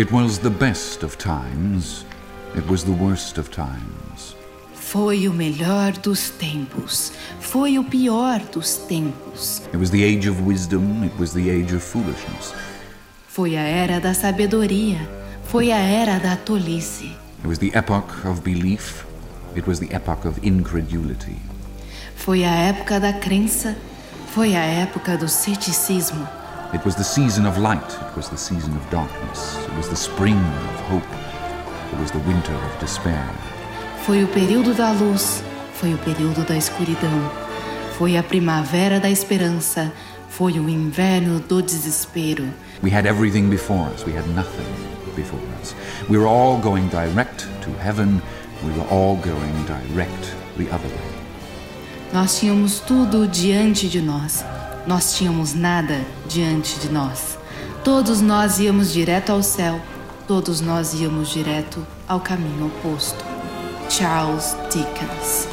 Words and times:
It 0.00 0.10
was 0.10 0.38
the 0.38 0.48
best 0.48 1.02
of 1.02 1.18
times. 1.18 2.06
It 2.56 2.66
was 2.70 2.84
the 2.84 2.92
worst 2.92 3.36
of 3.36 3.50
times. 3.50 4.34
Foi 4.72 5.28
o 5.28 5.34
melhor 5.34 5.92
dos 5.92 6.30
tempos. 6.30 7.12
Foi 7.38 7.78
o 7.78 7.84
pior 7.84 8.40
dos 8.50 8.78
tempos. 8.88 9.60
It 9.74 9.76
was 9.76 9.90
the 9.90 10.02
age 10.02 10.26
of 10.26 10.40
wisdom. 10.40 11.04
It 11.04 11.12
was 11.18 11.34
the 11.34 11.50
age 11.50 11.74
of 11.74 11.82
foolishness. 11.82 12.54
Foi 13.28 13.58
a 13.58 13.60
era 13.60 14.00
da 14.00 14.14
sabedoria. 14.14 15.06
Foi 15.44 15.70
a 15.70 15.78
era 15.78 16.18
da 16.18 16.34
tolice. 16.34 17.14
It 17.40 17.46
was 17.46 17.58
the 17.58 17.70
epoch 17.74 18.24
of 18.24 18.40
belief. 18.40 19.04
It 19.54 19.68
was 19.68 19.80
the 19.80 19.94
epoch 19.94 20.26
of 20.26 20.40
incredulity. 20.42 21.36
Foi 22.16 22.42
a 22.44 22.54
época 22.54 22.98
da 22.98 23.12
crença. 23.12 23.76
Foi 24.34 24.56
a 24.56 24.64
época 24.64 25.18
do 25.18 25.28
ceticismo. 25.28 26.39
It 26.72 26.84
was 26.84 26.94
the 26.94 27.02
season 27.02 27.46
of 27.46 27.58
light. 27.58 27.98
It 28.10 28.16
was 28.16 28.28
the 28.28 28.36
season 28.36 28.76
of 28.76 28.90
darkness. 28.90 29.58
It 29.66 29.76
was 29.76 29.88
the 29.88 29.96
spring 29.96 30.38
of 30.38 30.80
hope. 30.88 31.12
It 31.92 31.98
was 31.98 32.12
the 32.12 32.20
winter 32.20 32.54
of 32.54 32.78
despair. 32.78 33.28
Foi 34.06 34.22
o 34.22 34.28
período 34.28 34.72
da 34.72 34.92
luz. 34.92 35.42
Foi 35.74 35.92
o 35.92 35.98
período 35.98 36.46
da 36.46 36.56
escuridão. 36.56 37.28
Foi 37.98 38.16
a 38.16 38.22
primavera 38.22 39.00
da 39.00 39.10
esperança. 39.10 39.92
Foi 40.28 40.60
o 40.60 40.68
inverno 40.68 41.40
do 41.40 41.60
desespero. 41.60 42.44
We 42.84 42.90
had 42.94 43.04
everything 43.04 43.50
before 43.50 43.90
us. 43.92 44.06
We 44.06 44.16
had 44.16 44.28
nothing 44.28 44.70
before 45.16 45.42
us. 45.60 45.74
We 46.08 46.18
were 46.18 46.28
all 46.28 46.60
going 46.60 46.88
direct 46.88 47.48
to 47.62 47.70
heaven. 47.82 48.22
We 48.62 48.70
were 48.78 48.88
all 48.92 49.16
going 49.16 49.64
direct 49.66 50.36
the 50.56 50.72
other 50.72 50.88
way. 50.88 51.10
Nós 52.12 52.38
tínhamos 52.38 52.78
tudo 52.78 53.26
diante 53.26 53.88
de 53.88 54.00
nós. 54.00 54.44
Nós 54.90 55.14
tínhamos 55.14 55.54
nada 55.54 56.04
diante 56.26 56.80
de 56.80 56.88
nós. 56.88 57.38
Todos 57.84 58.20
nós 58.20 58.58
íamos 58.58 58.92
direto 58.92 59.30
ao 59.30 59.40
céu. 59.40 59.80
Todos 60.26 60.60
nós 60.60 60.94
íamos 60.94 61.28
direto 61.28 61.86
ao 62.08 62.18
caminho 62.18 62.66
oposto. 62.66 63.24
Charles 63.88 64.56
Dickens. 64.68 65.46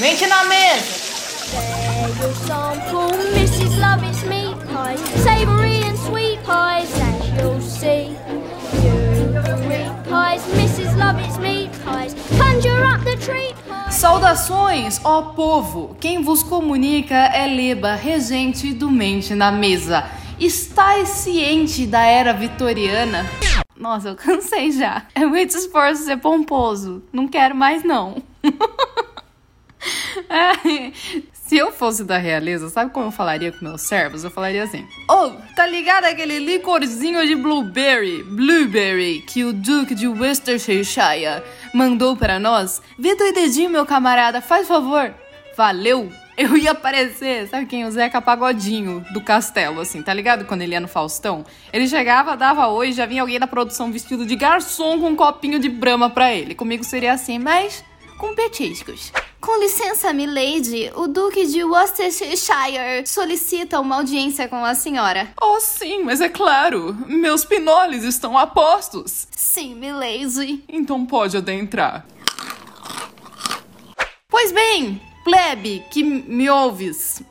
Mente 0.00 0.26
na 0.26 0.44
mesa! 0.46 1.06
There 1.52 2.08
your 2.18 2.34
sample, 2.34 3.16
Mrs. 3.36 3.78
Lovett's 3.78 4.24
meat 4.24 4.56
pies, 4.66 4.98
savoury 5.22 5.84
and 5.84 5.96
sweet 5.96 6.40
pies, 6.44 6.90
as 7.00 7.40
you'll 7.40 7.60
see. 7.60 8.16
You 8.82 9.68
read 9.68 9.92
pies, 10.08 10.42
Mrs. 10.56 10.96
Lovett's 10.96 11.38
meat 11.38 11.70
pies, 11.84 12.12
conjure 12.36 12.82
up 12.82 13.04
the 13.04 13.16
treat. 13.24 13.55
Saudações, 14.06 15.00
ó 15.02 15.20
povo! 15.20 15.96
Quem 15.98 16.22
vos 16.22 16.40
comunica 16.40 17.16
é 17.16 17.44
Leba, 17.44 17.96
regente 17.96 18.72
do 18.72 18.88
Mente 18.88 19.34
na 19.34 19.50
Mesa. 19.50 20.08
Estás 20.38 21.08
ciente 21.08 21.84
da 21.88 22.04
era 22.04 22.32
vitoriana? 22.32 23.26
Nossa, 23.76 24.10
eu 24.10 24.14
cansei 24.14 24.70
já. 24.70 25.08
É 25.12 25.26
muito 25.26 25.56
esforço 25.56 26.04
ser 26.04 26.18
pomposo. 26.18 27.02
Não 27.12 27.26
quero 27.26 27.56
mais, 27.56 27.82
não. 27.82 28.22
Ai, 30.30 30.92
Se 31.46 31.56
eu 31.56 31.70
fosse 31.70 32.02
da 32.02 32.18
realeza, 32.18 32.68
sabe 32.68 32.90
como 32.90 33.06
eu 33.06 33.12
falaria 33.12 33.52
com 33.52 33.64
meus 33.64 33.82
servos? 33.82 34.24
Eu 34.24 34.30
falaria 34.32 34.64
assim: 34.64 34.84
oh, 35.08 35.30
tá 35.54 35.64
ligado 35.64 36.04
aquele 36.04 36.40
licorzinho 36.40 37.24
de 37.24 37.36
blueberry, 37.36 38.24
blueberry, 38.24 39.20
que 39.20 39.44
o 39.44 39.52
Duque 39.52 39.94
de 39.94 40.08
Worcestershire 40.08 41.44
mandou 41.72 42.16
para 42.16 42.40
nós? 42.40 42.82
Vê 42.98 43.14
teu 43.14 43.32
dedinho, 43.32 43.70
meu 43.70 43.86
camarada, 43.86 44.40
faz 44.40 44.66
favor. 44.66 45.14
Valeu! 45.56 46.10
Eu 46.36 46.54
ia 46.54 46.72
aparecer, 46.72 47.48
sabe 47.48 47.64
quem? 47.64 47.86
O 47.86 47.90
Zeca 47.90 48.20
Pagodinho 48.20 49.02
do 49.12 49.22
castelo, 49.22 49.80
assim, 49.80 50.02
tá 50.02 50.12
ligado? 50.12 50.44
Quando 50.44 50.60
ele 50.60 50.72
ia 50.72 50.80
no 50.80 50.88
Faustão. 50.88 51.46
Ele 51.72 51.88
chegava, 51.88 52.36
dava 52.36 52.66
oi, 52.66 52.92
já 52.92 53.06
vinha 53.06 53.22
alguém 53.22 53.38
da 53.38 53.46
produção 53.46 53.90
vestido 53.90 54.26
de 54.26 54.36
garçom 54.36 55.00
com 55.00 55.08
um 55.08 55.16
copinho 55.16 55.58
de 55.58 55.70
brama 55.70 56.10
pra 56.10 56.34
ele. 56.34 56.54
Comigo 56.54 56.84
seria 56.84 57.14
assim, 57.14 57.38
mas 57.38 57.82
com 58.16 58.34
petiscos. 58.34 59.12
Com 59.40 59.60
licença, 59.60 60.12
milady, 60.12 60.90
o 60.94 61.06
Duque 61.06 61.46
de 61.46 61.62
Worcestershire 61.62 63.06
solicita 63.06 63.80
uma 63.80 63.96
audiência 63.96 64.48
com 64.48 64.64
a 64.64 64.74
senhora. 64.74 65.28
Oh, 65.40 65.60
sim, 65.60 66.02
mas 66.02 66.20
é 66.20 66.28
claro. 66.28 66.96
Meus 67.06 67.44
pinoles 67.44 68.02
estão 68.02 68.36
a 68.36 68.46
postos. 68.46 69.28
Sim, 69.30 69.74
milady. 69.74 70.64
Então 70.68 71.06
pode 71.06 71.36
adentrar. 71.36 72.06
Pois 74.28 74.50
bem, 74.52 75.00
plebe 75.22 75.84
que 75.90 76.02
me 76.02 76.50
ouves. 76.50 77.22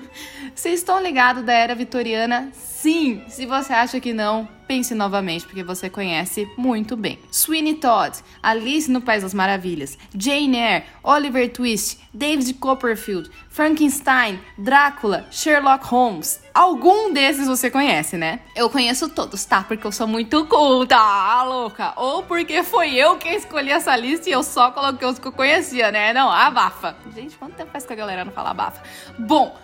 Vocês 0.54 0.80
estão 0.80 1.00
ligados 1.00 1.44
da 1.44 1.52
era 1.52 1.74
vitoriana? 1.74 2.52
Sim! 2.80 3.22
Se 3.28 3.44
você 3.44 3.74
acha 3.74 4.00
que 4.00 4.14
não, 4.14 4.48
pense 4.66 4.94
novamente, 4.94 5.44
porque 5.44 5.62
você 5.62 5.90
conhece 5.90 6.50
muito 6.56 6.96
bem. 6.96 7.18
Sweeney 7.30 7.74
Todd, 7.74 8.16
Alice 8.42 8.90
no 8.90 9.02
País 9.02 9.22
das 9.22 9.34
Maravilhas, 9.34 9.98
Jane 10.16 10.56
Eyre, 10.56 10.84
Oliver 11.02 11.52
Twist, 11.52 12.00
David 12.14 12.54
Copperfield, 12.54 13.30
Frankenstein, 13.50 14.40
Drácula, 14.56 15.26
Sherlock 15.30 15.84
Holmes. 15.88 16.40
Algum 16.54 17.12
desses 17.12 17.46
você 17.46 17.70
conhece, 17.70 18.16
né? 18.16 18.40
Eu 18.56 18.70
conheço 18.70 19.10
todos, 19.10 19.44
tá? 19.44 19.62
Porque 19.62 19.86
eu 19.86 19.92
sou 19.92 20.06
muito 20.06 20.46
culta, 20.46 20.96
ah, 20.96 21.42
louca. 21.42 21.92
Ou 21.96 22.22
porque 22.22 22.62
foi 22.62 22.94
eu 22.94 23.18
quem 23.18 23.36
escolhi 23.36 23.70
essa 23.70 23.94
lista 23.94 24.30
e 24.30 24.32
eu 24.32 24.42
só 24.42 24.70
coloquei 24.70 25.06
os 25.06 25.18
que 25.18 25.28
eu 25.28 25.32
conhecia, 25.32 25.92
né? 25.92 26.14
Não, 26.14 26.30
abafa. 26.30 26.96
Gente, 27.14 27.36
quanto 27.36 27.56
tempo 27.56 27.70
faz 27.70 27.84
que 27.84 27.92
a 27.92 27.96
galera 27.96 28.24
não 28.24 28.32
fala 28.32 28.52
abafa? 28.52 28.82
Bom, 29.18 29.54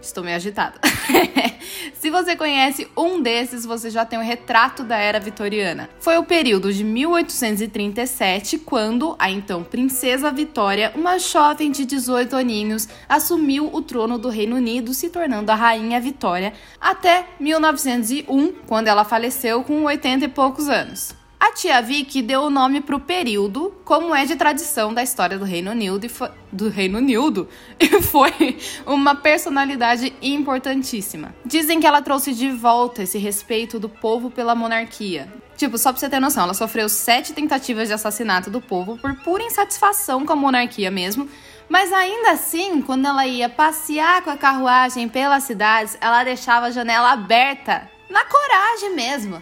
Estou 0.00 0.24
meio 0.24 0.36
agitada. 0.36 0.80
Se 1.94 2.10
você 2.10 2.34
conhece 2.34 2.88
um 2.96 3.20
desses, 3.20 3.66
você 3.66 3.90
já 3.90 4.06
tem 4.06 4.18
o 4.18 4.22
retrato 4.22 4.82
da 4.82 4.96
era 4.96 5.20
vitoriana. 5.20 5.90
Foi 5.98 6.16
o 6.16 6.24
período 6.24 6.72
de 6.72 6.82
1837 6.82 8.58
quando 8.58 9.14
a 9.18 9.30
então 9.30 9.62
princesa 9.62 10.32
Vitória, 10.32 10.92
uma 10.94 11.18
jovem 11.18 11.70
de 11.70 11.84
18 11.84 12.34
aninhos, 12.34 12.88
assumiu 13.08 13.68
o 13.72 13.82
trono 13.82 14.18
do 14.18 14.30
Reino 14.30 14.56
Unido, 14.56 14.94
se 14.94 15.10
tornando 15.10 15.52
a 15.52 15.54
rainha 15.54 16.00
Vitória, 16.00 16.54
até 16.80 17.26
1901, 17.38 18.52
quando 18.66 18.88
ela 18.88 19.04
faleceu 19.04 19.62
com 19.62 19.84
80 19.84 20.24
e 20.24 20.28
poucos 20.28 20.68
anos. 20.68 21.19
A 21.40 21.52
tia 21.52 21.80
Vicky 21.80 22.20
deu 22.20 22.42
o 22.42 22.50
nome 22.50 22.82
para 22.82 22.94
o 22.94 23.00
período, 23.00 23.74
como 23.82 24.14
é 24.14 24.26
de 24.26 24.36
tradição 24.36 24.92
da 24.92 25.02
história 25.02 25.38
do 25.38 25.44
Reino 25.46 25.70
Unido, 25.70 26.04
e 26.04 26.08
foi, 26.10 26.28
do 26.52 26.68
Reino 26.68 26.98
Unido, 26.98 27.48
e 27.80 28.02
foi 28.02 28.58
uma 28.84 29.14
personalidade 29.14 30.12
importantíssima. 30.20 31.34
Dizem 31.42 31.80
que 31.80 31.86
ela 31.86 32.02
trouxe 32.02 32.34
de 32.34 32.50
volta 32.50 33.04
esse 33.04 33.16
respeito 33.16 33.80
do 33.80 33.88
povo 33.88 34.30
pela 34.30 34.54
monarquia. 34.54 35.32
Tipo, 35.56 35.78
só 35.78 35.92
pra 35.92 35.98
você 35.98 36.10
ter 36.10 36.20
noção, 36.20 36.44
ela 36.44 36.52
sofreu 36.52 36.90
sete 36.90 37.32
tentativas 37.32 37.88
de 37.88 37.94
assassinato 37.94 38.50
do 38.50 38.60
povo 38.60 38.98
por 38.98 39.14
pura 39.16 39.42
insatisfação 39.42 40.26
com 40.26 40.34
a 40.34 40.36
monarquia 40.36 40.90
mesmo. 40.90 41.26
Mas 41.70 41.90
ainda 41.90 42.32
assim, 42.32 42.82
quando 42.82 43.06
ela 43.06 43.26
ia 43.26 43.48
passear 43.48 44.22
com 44.22 44.30
a 44.30 44.36
carruagem 44.36 45.08
pelas 45.08 45.44
cidades, 45.44 45.96
ela 46.02 46.22
deixava 46.22 46.66
a 46.66 46.70
janela 46.70 47.12
aberta. 47.12 47.88
Na 48.10 48.24
coragem 48.26 48.94
mesmo. 48.94 49.40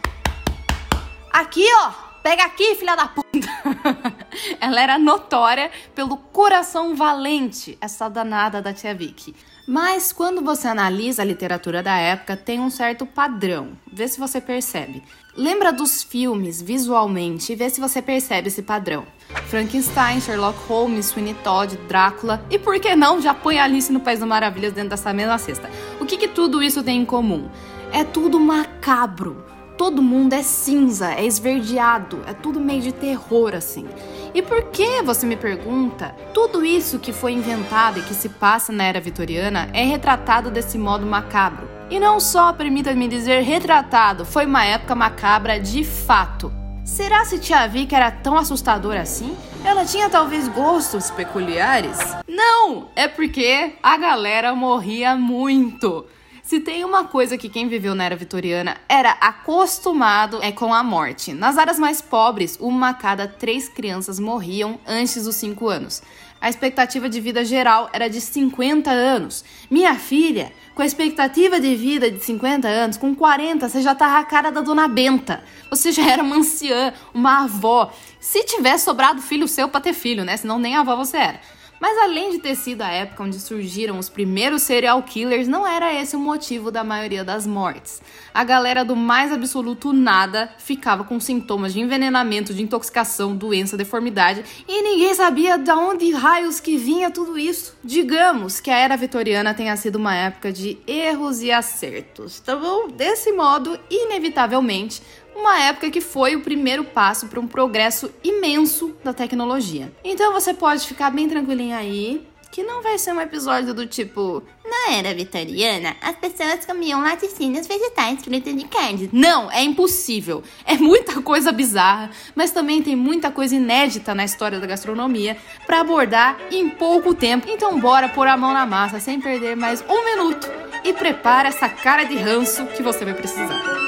Aqui, 1.31 1.65
ó. 1.77 2.09
Pega 2.22 2.44
aqui, 2.44 2.75
filha 2.75 2.97
da 2.97 3.06
puta. 3.06 3.49
Ela 4.61 4.81
era 4.83 4.99
notória 4.99 5.71
pelo 5.94 6.16
coração 6.16 6.94
valente, 6.94 7.78
essa 7.81 8.09
danada 8.09 8.61
da 8.61 8.72
tia 8.72 8.94
Vicky. 8.94 9.34
Mas 9.66 10.12
quando 10.12 10.43
você 10.43 10.66
analisa 10.66 11.22
a 11.22 11.25
literatura 11.25 11.83
da 11.83 11.97
época, 11.97 12.37
tem 12.37 12.59
um 12.59 12.71
certo 12.71 13.06
padrão. 13.06 13.72
Vê 13.91 14.09
se 14.09 14.19
você 14.19 14.41
percebe. 14.41 15.03
Lembra 15.37 15.72
dos 15.72 16.03
filmes 16.03 16.61
visualmente 16.61 17.53
e 17.53 17.56
vê 17.56 17.71
se 17.71 17.81
você 17.81 18.03
percebe 18.03 18.49
esse 18.49 18.62
padrão. 18.62 19.06
Frankenstein, 19.49 20.21
Sherlock 20.21 20.59
Holmes, 20.66 21.07
Sweeney 21.07 21.34
Todd, 21.45 21.77
Drácula 21.86 22.45
e 22.51 22.59
por 22.59 22.80
que 22.80 22.97
não 22.97 23.21
já 23.21 23.33
põe 23.34 23.59
Alice 23.59 23.92
no 23.92 24.01
País 24.01 24.19
das 24.21 24.28
Maravilhas 24.28 24.72
dentro 24.72 24.91
dessa 24.91 25.13
mesma 25.13 25.39
cesta. 25.39 25.71
O 26.01 26.07
que, 26.07 26.16
que 26.16 26.28
tudo 26.28 26.63
isso 26.63 26.83
tem 26.83 27.03
em 27.03 27.04
comum? 27.04 27.48
É 27.92 28.04
tudo 28.04 28.41
macabro 28.41 29.58
todo 29.78 30.03
mundo 30.03 30.33
é 30.33 30.42
cinza, 30.42 31.15
é 31.15 31.25
esverdeado, 31.25 32.21
é 32.27 32.34
tudo 32.34 32.59
meio 32.59 32.83
de 32.83 32.91
terror 32.91 33.54
assim. 33.54 33.86
E 34.34 34.42
por 34.42 34.65
que, 34.65 35.01
você 35.03 35.25
me 35.25 35.36
pergunta, 35.36 36.15
tudo 36.34 36.65
isso 36.65 36.98
que 36.98 37.13
foi 37.13 37.33
inventado 37.33 38.01
e 38.01 38.03
que 38.03 38.13
se 38.13 38.28
passa 38.28 38.72
na 38.72 38.84
era 38.84 39.01
vitoriana 39.01 39.71
é 39.72 39.84
retratado 39.84 40.51
desse 40.51 40.77
modo 40.77 41.07
macabro? 41.07 41.71
E 41.89 42.01
não 42.01 42.19
só, 42.19 42.53
permita-me 42.53 43.07
dizer, 43.07 43.42
retratado, 43.42 44.27
foi 44.27 44.47
uma 44.47 44.65
época 44.65 44.97
macabra 44.97 45.60
de 45.60 45.84
fato. 45.84 46.53
Será 46.84 47.25
se 47.25 47.39
Tia 47.39 47.66
Vicky 47.69 47.95
era 47.95 48.10
tão 48.10 48.36
assustadora 48.36 49.03
assim? 49.03 49.36
Ela 49.65 49.84
tinha 49.84 50.10
talvez 50.10 50.48
gostos 50.48 51.09
peculiares? 51.10 51.98
Não, 52.27 52.89
é 52.97 53.07
porque 53.07 53.75
a 53.80 53.97
galera 53.97 54.54
morria 54.54 55.15
muito. 55.15 56.04
Se 56.48 56.60
tem 56.60 56.83
uma 56.83 57.04
coisa 57.04 57.36
que 57.36 57.47
quem 57.47 57.68
viveu 57.68 57.95
na 57.95 58.04
era 58.04 58.16
vitoriana 58.16 58.78
era 58.89 59.10
acostumado 59.10 60.42
é 60.42 60.50
com 60.50 60.72
a 60.72 60.83
morte. 60.83 61.34
Nas 61.34 61.59
áreas 61.59 61.78
mais 61.78 62.00
pobres, 62.00 62.56
uma 62.59 62.89
a 62.89 62.95
cada 62.95 63.28
três 63.28 63.68
crianças 63.68 64.18
morriam 64.18 64.80
antes 64.86 65.24
dos 65.24 65.36
cinco 65.36 65.68
anos. 65.68 66.03
A 66.41 66.48
expectativa 66.48 67.06
de 67.06 67.21
vida 67.21 67.45
geral 67.45 67.91
era 67.92 68.09
de 68.09 68.18
50 68.18 68.91
anos. 68.91 69.45
Minha 69.71 69.95
filha, 69.97 70.50
com 70.74 70.80
a 70.80 70.86
expectativa 70.86 71.60
de 71.60 71.77
vida 71.77 72.10
de 72.10 72.18
50 72.18 72.66
anos, 72.66 72.97
com 72.97 73.15
40 73.15 73.68
você 73.68 73.83
já 73.83 73.94
tá 73.94 74.18
a 74.18 74.24
cara 74.24 74.51
da 74.51 74.62
dona 74.62 74.89
Benta. 74.89 75.44
Você 75.68 75.92
já 75.92 76.10
era 76.10 76.22
uma 76.22 76.36
anciã, 76.36 76.94
uma 77.12 77.44
avó. 77.44 77.92
Se 78.18 78.42
tivesse 78.44 78.86
sobrado 78.86 79.21
filho 79.21 79.47
seu 79.47 79.68
para 79.68 79.83
ter 79.83 79.92
filho, 79.92 80.24
né? 80.24 80.34
Senão 80.39 80.59
nem 80.59 80.77
avó 80.77 80.97
você 80.97 81.18
era. 81.18 81.58
Mas 81.80 81.97
além 81.98 82.30
de 82.30 82.39
ter 82.39 82.54
sido 82.57 82.83
a 82.83 82.89
época 82.89 83.22
onde 83.22 83.39
surgiram 83.39 83.98
os 83.98 84.09
primeiros 84.09 84.63
serial 84.63 85.03
killers, 85.03 85.47
não 85.47 85.66
era 85.66 85.92
esse 85.95 86.16
o 86.16 86.21
motivo 86.21 86.71
da 86.71 86.83
maioria 86.83 87.25
das 87.25 87.47
mortes. 87.47 88.03
A 88.34 88.45
galera 88.45 88.84
do 88.84 88.97
mais 88.97 89.33
absoluto 89.33 89.92
nada 89.92 90.51
ficava 90.59 91.04
com 91.04 91.21
sintomas 91.21 91.72
de 91.72 91.80
envenenamento, 91.80 92.53
de 92.54 92.63
intoxicação, 92.63 93.36
doença, 93.36 93.77
deformidade 93.77 94.45
e 94.66 94.83
ninguém 94.83 95.15
sabia 95.15 95.57
de 95.57 95.71
onde 95.71 96.10
raios 96.13 96.60
que 96.60 96.77
vinha 96.77 97.10
tudo 97.10 97.39
isso. 97.39 97.77
Digamos 97.83 98.60
que 98.60 98.71
a 98.71 98.78
era 98.78 98.97
vitoriana 98.97 99.54
tenha 99.54 99.77
sido 99.77 99.97
uma 99.97 100.15
época 100.15 100.53
de 100.53 100.78
erros 100.86 101.42
e 101.42 101.53
acertos. 101.53 102.41
Então, 102.42 102.89
desse 102.89 103.33
modo, 103.33 103.78
inevitavelmente, 103.91 105.03
uma 105.39 105.61
época 105.61 105.91
que 105.91 106.01
foi 106.01 106.37
o 106.37 106.41
primeiro 106.41 106.85
passo 106.85 107.29
para 107.29 107.41
um 107.41 107.47
progresso 107.47 108.13
imenso 108.23 108.95
da 109.05 109.13
tecnologia. 109.13 109.93
Então 110.05 110.33
você 110.33 110.53
pode 110.53 110.87
ficar 110.87 111.11
bem 111.11 111.29
tranquilinho 111.29 111.77
aí, 111.77 112.27
que 112.51 112.63
não 112.63 112.83
vai 112.83 112.99
ser 112.99 113.13
um 113.13 113.21
episódio 113.21 113.75
do 113.75 113.87
tipo 113.87 114.43
Na 114.65 114.95
era 114.95 115.15
vitoriana, 115.15 115.97
as 116.03 116.17
pessoas 116.17 116.65
comiam 116.67 117.01
laticínios 117.01 117.67
vegetais 117.67 118.23
fritos 118.23 118.55
de 118.55 118.65
carne. 118.65 119.09
Não, 119.13 119.51
é 119.51 119.63
impossível. 119.63 120.43
É 120.65 120.75
muita 120.75 121.23
coisa 121.23 121.53
bizarra, 121.53 122.11
mas 122.35 122.51
também 122.51 122.83
tem 122.83 122.97
muita 122.97 123.31
coisa 123.31 123.55
inédita 123.55 124.15
na 124.15 124.25
história 124.25 124.59
da 124.59 124.67
gastronomia 124.67 125.37
para 125.67 125.81
abordar 125.81 126.39
em 126.51 126.69
pouco 126.69 127.15
tempo. 127.15 127.47
Então 127.49 127.79
bora 127.81 128.09
pôr 128.09 128.27
a 128.27 128.37
mão 128.37 128.53
na 128.53 128.67
massa 128.67 129.01
sem 129.01 129.21
perder 129.21 129.57
mais 129.57 129.83
um 129.89 130.05
minuto 130.05 130.49
e 130.85 130.93
prepara 130.93 131.49
essa 131.49 131.69
cara 131.69 132.05
de 132.05 132.17
ranço 132.17 132.67
que 132.67 132.83
você 132.83 133.05
vai 133.05 133.15
precisar. 133.15 133.88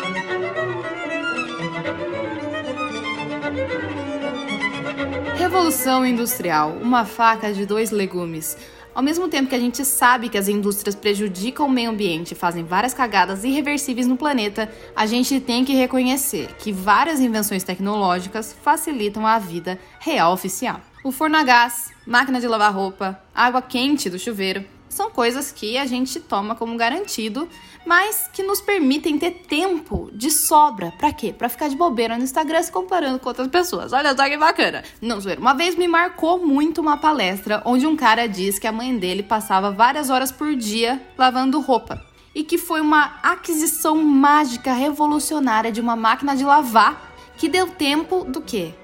Revolução 5.41 6.05
Industrial, 6.05 6.77
uma 6.83 7.07
faca 7.07 7.51
de 7.51 7.65
dois 7.65 7.91
legumes. 7.91 8.59
Ao 8.95 9.03
mesmo 9.03 9.27
tempo 9.27 9.49
que 9.49 9.55
a 9.55 9.59
gente 9.59 9.83
sabe 9.87 10.29
que 10.29 10.37
as 10.37 10.49
indústrias 10.49 10.95
prejudicam 10.95 11.65
o 11.65 11.71
meio 11.71 11.89
ambiente 11.89 12.33
e 12.33 12.35
fazem 12.35 12.63
várias 12.63 12.93
cagadas 12.93 13.43
irreversíveis 13.43 14.07
no 14.07 14.19
planeta, 14.19 14.71
a 14.95 15.07
gente 15.07 15.41
tem 15.41 15.65
que 15.65 15.73
reconhecer 15.73 16.55
que 16.59 16.71
várias 16.71 17.21
invenções 17.21 17.65
tecnológicas 17.65 18.55
facilitam 18.63 19.27
a 19.27 19.39
vida 19.39 19.79
real 19.99 20.35
oficial. 20.35 20.79
O 21.03 21.11
forno 21.11 21.39
a 21.39 21.43
gás, 21.43 21.91
máquina 22.07 22.39
de 22.39 22.47
lavar 22.47 22.75
roupa, 22.75 23.19
água 23.35 23.63
quente 23.63 24.11
do 24.11 24.19
chuveiro, 24.19 24.63
são 24.91 25.09
coisas 25.11 25.53
que 25.53 25.79
a 25.79 25.87
gente 25.87 26.19
toma 26.19 26.55
como 26.57 26.77
garantido, 26.77 27.49
mas 27.87 28.29
que 28.33 28.43
nos 28.43 28.61
permitem 28.61 29.19
ter 29.19 29.31
tempo 29.31 30.11
de 30.13 30.31
sobra. 30.31 30.93
Para 30.99 31.13
quê? 31.13 31.33
Para 31.33 31.49
ficar 31.49 31.69
de 31.69 31.77
bobeira 31.77 32.19
no 32.19 32.25
Instagram 32.25 32.63
se 32.63 32.73
comparando 32.73 33.19
com 33.19 33.29
outras 33.29 33.49
pessoas. 33.49 33.93
Olha 33.93 34.15
só 34.15 34.29
que 34.29 34.37
bacana. 34.37 34.83
Não, 35.01 35.21
zoeira. 35.21 35.41
Uma 35.41 35.55
vez 35.55 35.77
me 35.77 35.87
marcou 35.87 36.45
muito 36.45 36.81
uma 36.81 36.97
palestra 36.97 37.63
onde 37.65 37.87
um 37.87 37.97
cara 37.97 38.27
diz 38.27 38.59
que 38.59 38.67
a 38.67 38.73
mãe 38.73 38.99
dele 38.99 39.23
passava 39.23 39.71
várias 39.71 40.11
horas 40.11 40.33
por 40.33 40.55
dia 40.57 41.01
lavando 41.17 41.61
roupa. 41.61 42.05
E 42.35 42.43
que 42.43 42.59
foi 42.59 42.81
uma 42.81 43.19
aquisição 43.23 43.97
mágica 43.97 44.73
revolucionária 44.73 45.71
de 45.73 45.81
uma 45.81 45.97
máquina 45.97 46.37
de 46.37 46.45
lavar 46.45 47.13
que 47.37 47.49
deu 47.49 47.69
tempo 47.69 48.25
do 48.25 48.41
quê? 48.41 48.75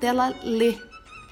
Dela 0.00 0.34
ler. 0.44 0.78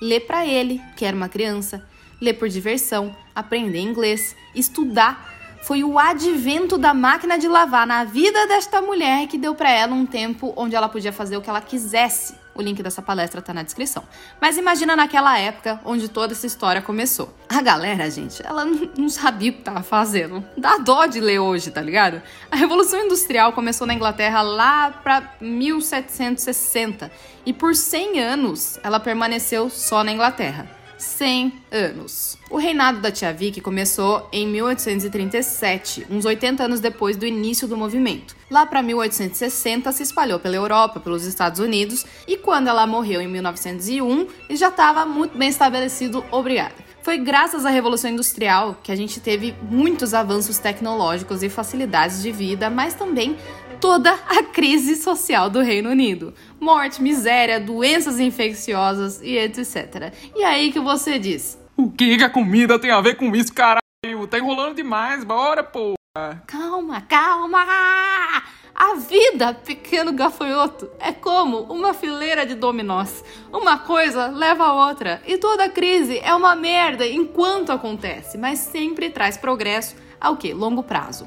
Ler 0.00 0.20
para 0.20 0.46
ele, 0.46 0.80
que 0.96 1.04
era 1.04 1.16
uma 1.16 1.28
criança, 1.28 1.86
ler 2.20 2.34
por 2.34 2.48
diversão, 2.48 3.14
aprender 3.34 3.80
inglês, 3.80 4.34
estudar. 4.54 5.34
Foi 5.62 5.82
o 5.82 5.98
advento 5.98 6.78
da 6.78 6.94
máquina 6.94 7.36
de 7.38 7.48
lavar 7.48 7.86
na 7.86 8.04
vida 8.04 8.46
desta 8.46 8.80
mulher 8.80 9.26
que 9.26 9.36
deu 9.36 9.54
para 9.54 9.70
ela 9.70 9.94
um 9.94 10.06
tempo 10.06 10.52
onde 10.56 10.76
ela 10.76 10.88
podia 10.88 11.12
fazer 11.12 11.36
o 11.36 11.42
que 11.42 11.50
ela 11.50 11.60
quisesse. 11.60 12.34
O 12.54 12.62
link 12.62 12.82
dessa 12.82 13.02
palestra 13.02 13.42
tá 13.42 13.52
na 13.52 13.62
descrição. 13.62 14.02
Mas 14.40 14.56
imagina 14.56 14.96
naquela 14.96 15.38
época 15.38 15.78
onde 15.84 16.08
toda 16.08 16.32
essa 16.32 16.46
história 16.46 16.80
começou. 16.80 17.34
A 17.48 17.60
galera, 17.60 18.08
gente, 18.10 18.40
ela 18.46 18.64
não 18.64 19.08
sabia 19.10 19.50
o 19.50 19.54
que 19.54 19.62
tava 19.62 19.82
fazendo. 19.82 20.42
Dá 20.56 20.78
dó 20.78 21.04
de 21.04 21.20
ler 21.20 21.38
hoje, 21.38 21.70
tá 21.70 21.82
ligado? 21.82 22.22
A 22.50 22.56
Revolução 22.56 23.04
Industrial 23.04 23.52
começou 23.52 23.86
na 23.86 23.92
Inglaterra 23.92 24.40
lá 24.40 24.90
para 24.90 25.34
1760 25.40 27.10
e 27.44 27.52
por 27.52 27.74
100 27.74 28.20
anos 28.20 28.78
ela 28.82 28.98
permaneceu 28.98 29.68
só 29.68 30.02
na 30.02 30.12
Inglaterra. 30.12 30.75
100 30.98 31.52
anos. 31.70 32.38
O 32.50 32.56
reinado 32.56 33.00
da 33.00 33.10
Tia 33.10 33.32
Vicky 33.32 33.60
começou 33.60 34.28
em 34.32 34.46
1837, 34.46 36.06
uns 36.10 36.25
80 36.25 36.64
anos 36.64 36.81
depois 36.81 37.16
do 37.16 37.26
início 37.26 37.66
do 37.66 37.76
movimento. 37.76 38.37
Lá 38.50 38.64
para 38.64 38.82
1860 38.82 39.90
se 39.93 40.02
espalhou 40.02 40.38
pela 40.38 40.56
Europa, 40.56 41.00
pelos 41.00 41.25
Estados 41.25 41.60
Unidos, 41.60 42.06
e 42.26 42.37
quando 42.37 42.69
ela 42.69 42.87
morreu 42.87 43.20
em 43.20 43.28
1901, 43.28 44.28
já 44.50 44.69
estava 44.69 45.04
muito 45.04 45.37
bem 45.37 45.48
estabelecido, 45.48 46.25
obrigada. 46.31 46.87
Foi 47.06 47.19
graças 47.19 47.64
à 47.64 47.70
Revolução 47.70 48.10
Industrial 48.10 48.76
que 48.82 48.90
a 48.90 48.96
gente 48.96 49.20
teve 49.20 49.54
muitos 49.62 50.12
avanços 50.12 50.58
tecnológicos 50.58 51.40
e 51.40 51.49
facilidades 51.49 52.20
de 52.20 52.32
vida, 52.32 52.69
mas 52.69 52.94
também 52.94 53.37
toda 53.81 54.12
a 54.12 54.43
crise 54.43 54.96
social 54.96 55.49
do 55.50 55.61
Reino 55.61 55.90
Unido. 55.90 56.34
Morte, 56.61 57.02
miséria, 57.02 57.61
doenças 57.61 58.19
infecciosas 58.19 59.20
e 59.23 59.37
etc. 59.37 60.12
E 60.34 60.43
aí 60.44 60.73
que 60.73 60.81
você 60.81 61.19
diz? 61.19 61.58
O 61.76 61.90
que, 61.90 62.17
que 62.17 62.25
a 62.25 62.31
comida 62.31 62.78
tem 62.78 62.90
a 62.90 63.00
ver 63.00 63.17
com 63.17 63.34
isso, 63.34 63.52
caralho? 63.52 63.82
Tá 64.31 64.38
enrolando 64.38 64.76
demais, 64.76 65.25
bora, 65.25 65.62
pô. 65.62 65.94
Calma, 66.46 67.02
calma! 67.02 67.58
A 68.75 68.94
vida, 68.94 69.55
pequeno 69.55 70.12
gafanhoto, 70.12 70.90
é 70.99 71.12
como 71.12 71.62
uma 71.62 71.94
fileira 71.94 72.44
de 72.46 72.55
dominós. 72.55 73.25
Uma 73.52 73.78
coisa 73.78 74.26
leva 74.28 74.64
a 74.64 74.88
outra, 74.88 75.23
e 75.26 75.38
toda 75.38 75.69
crise 75.69 76.19
é 76.19 76.34
uma 76.34 76.55
merda 76.55 77.06
enquanto 77.06 77.73
acontece, 77.73 78.37
mas 78.37 78.58
sempre 78.58 79.11
traz 79.11 79.37
progresso 79.37 79.96
ao 80.20 80.37
que? 80.37 80.52
Longo 80.52 80.82
prazo. 80.82 81.26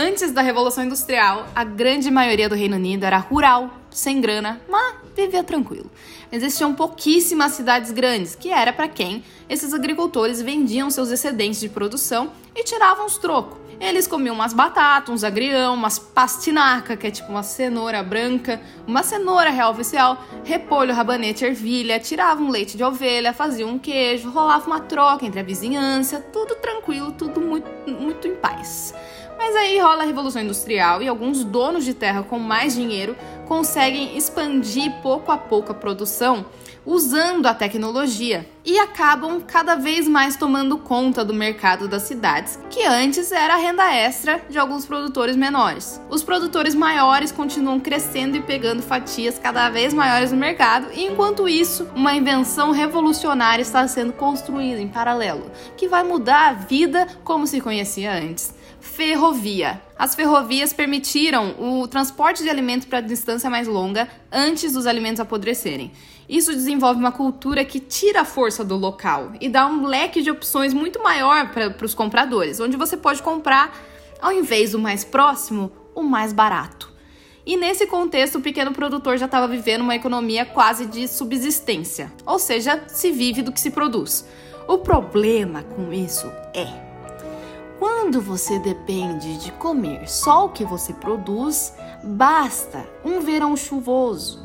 Antes 0.00 0.30
da 0.30 0.42
Revolução 0.42 0.84
Industrial, 0.84 1.48
a 1.56 1.64
grande 1.64 2.08
maioria 2.08 2.48
do 2.48 2.54
Reino 2.54 2.76
Unido 2.76 3.02
era 3.02 3.18
rural, 3.18 3.68
sem 3.90 4.20
grana, 4.20 4.60
mas 4.68 4.94
vivia 5.16 5.42
tranquilo. 5.42 5.90
Existiam 6.30 6.72
pouquíssimas 6.72 7.50
cidades 7.54 7.90
grandes, 7.90 8.36
que 8.36 8.48
era 8.48 8.72
para 8.72 8.86
quem 8.86 9.24
esses 9.48 9.74
agricultores 9.74 10.40
vendiam 10.40 10.88
seus 10.88 11.10
excedentes 11.10 11.58
de 11.58 11.68
produção 11.68 12.30
e 12.54 12.62
tiravam 12.62 13.06
os 13.06 13.18
trocos. 13.18 13.58
Eles 13.80 14.06
comiam 14.06 14.36
umas 14.36 14.52
batatas, 14.52 15.12
uns 15.12 15.24
agrião, 15.24 15.74
umas 15.74 15.98
pastinaca, 15.98 16.96
que 16.96 17.08
é 17.08 17.10
tipo 17.10 17.30
uma 17.30 17.42
cenoura 17.42 18.00
branca, 18.00 18.60
uma 18.86 19.02
cenoura 19.02 19.50
real 19.50 19.72
oficial, 19.72 20.24
repolho, 20.44 20.94
rabanete, 20.94 21.44
ervilha, 21.44 21.98
tiravam 21.98 22.50
leite 22.50 22.76
de 22.76 22.84
ovelha, 22.84 23.32
faziam 23.32 23.70
um 23.70 23.78
queijo, 23.80 24.30
rolava 24.30 24.64
uma 24.64 24.78
troca 24.78 25.26
entre 25.26 25.40
a 25.40 25.44
vizinhança, 25.44 26.20
tudo 26.32 26.54
tranquilo, 26.54 27.10
tudo 27.10 27.40
muito, 27.40 27.68
muito 27.90 28.28
em 28.28 28.36
paz. 28.36 28.94
Mas 29.38 29.54
aí 29.54 29.78
rola 29.78 30.02
a 30.02 30.06
Revolução 30.06 30.42
Industrial 30.42 31.00
e 31.00 31.06
alguns 31.06 31.44
donos 31.44 31.84
de 31.84 31.94
terra 31.94 32.24
com 32.24 32.40
mais 32.40 32.74
dinheiro 32.74 33.16
conseguem 33.46 34.18
expandir 34.18 34.92
pouco 35.00 35.30
a 35.30 35.38
pouco 35.38 35.70
a 35.70 35.74
produção 35.74 36.44
usando 36.84 37.46
a 37.46 37.52
tecnologia 37.52 38.48
e 38.64 38.78
acabam 38.78 39.40
cada 39.40 39.76
vez 39.76 40.08
mais 40.08 40.36
tomando 40.36 40.78
conta 40.78 41.22
do 41.22 41.34
mercado 41.34 41.86
das 41.86 42.04
cidades, 42.04 42.58
que 42.70 42.82
antes 42.82 43.30
era 43.30 43.54
a 43.54 43.58
renda 43.58 43.94
extra 43.94 44.42
de 44.48 44.58
alguns 44.58 44.86
produtores 44.86 45.36
menores. 45.36 46.00
Os 46.08 46.22
produtores 46.22 46.74
maiores 46.74 47.30
continuam 47.30 47.78
crescendo 47.78 48.38
e 48.38 48.42
pegando 48.42 48.82
fatias 48.82 49.38
cada 49.38 49.68
vez 49.68 49.92
maiores 49.92 50.32
no 50.32 50.38
mercado, 50.38 50.88
e 50.94 51.04
enquanto 51.04 51.46
isso, 51.46 51.86
uma 51.94 52.14
invenção 52.14 52.70
revolucionária 52.70 53.62
está 53.62 53.86
sendo 53.86 54.14
construída 54.14 54.80
em 54.80 54.88
paralelo, 54.88 55.50
que 55.76 55.88
vai 55.88 56.02
mudar 56.02 56.48
a 56.48 56.52
vida 56.54 57.06
como 57.22 57.46
se 57.46 57.60
conhecia 57.60 58.12
antes 58.12 58.57
ferrovia. 58.80 59.82
As 59.98 60.14
ferrovias 60.14 60.72
permitiram 60.72 61.54
o 61.58 61.88
transporte 61.88 62.42
de 62.42 62.48
alimentos 62.48 62.86
para 62.86 63.00
distância 63.00 63.50
mais 63.50 63.66
longa 63.66 64.08
antes 64.30 64.72
dos 64.72 64.86
alimentos 64.86 65.20
apodrecerem. 65.20 65.92
Isso 66.28 66.52
desenvolve 66.52 67.00
uma 67.00 67.12
cultura 67.12 67.64
que 67.64 67.80
tira 67.80 68.20
a 68.20 68.24
força 68.24 68.64
do 68.64 68.76
local 68.76 69.32
e 69.40 69.48
dá 69.48 69.66
um 69.66 69.86
leque 69.86 70.22
de 70.22 70.30
opções 70.30 70.74
muito 70.74 71.02
maior 71.02 71.50
para 71.50 71.84
os 71.84 71.94
compradores, 71.94 72.60
onde 72.60 72.76
você 72.76 72.96
pode 72.96 73.22
comprar, 73.22 73.76
ao 74.20 74.32
invés 74.32 74.72
do 74.72 74.78
mais 74.78 75.04
próximo, 75.04 75.72
o 75.94 76.02
mais 76.02 76.32
barato. 76.32 76.92
E 77.46 77.56
nesse 77.56 77.86
contexto, 77.86 78.36
o 78.36 78.42
pequeno 78.42 78.72
produtor 78.72 79.16
já 79.16 79.24
estava 79.24 79.48
vivendo 79.48 79.80
uma 79.80 79.96
economia 79.96 80.44
quase 80.44 80.84
de 80.84 81.08
subsistência, 81.08 82.12
ou 82.26 82.38
seja, 82.38 82.84
se 82.88 83.10
vive 83.10 83.40
do 83.40 83.50
que 83.50 83.60
se 83.60 83.70
produz. 83.70 84.26
O 84.68 84.76
problema 84.76 85.62
com 85.62 85.90
isso 85.90 86.30
é 86.54 86.87
Quando 88.08 88.22
você 88.22 88.58
depende 88.58 89.36
de 89.36 89.52
comer 89.52 90.08
só 90.08 90.46
o 90.46 90.48
que 90.48 90.64
você 90.64 90.94
produz, 90.94 91.74
basta 92.02 92.88
um 93.04 93.20
verão 93.20 93.54
chuvoso, 93.54 94.42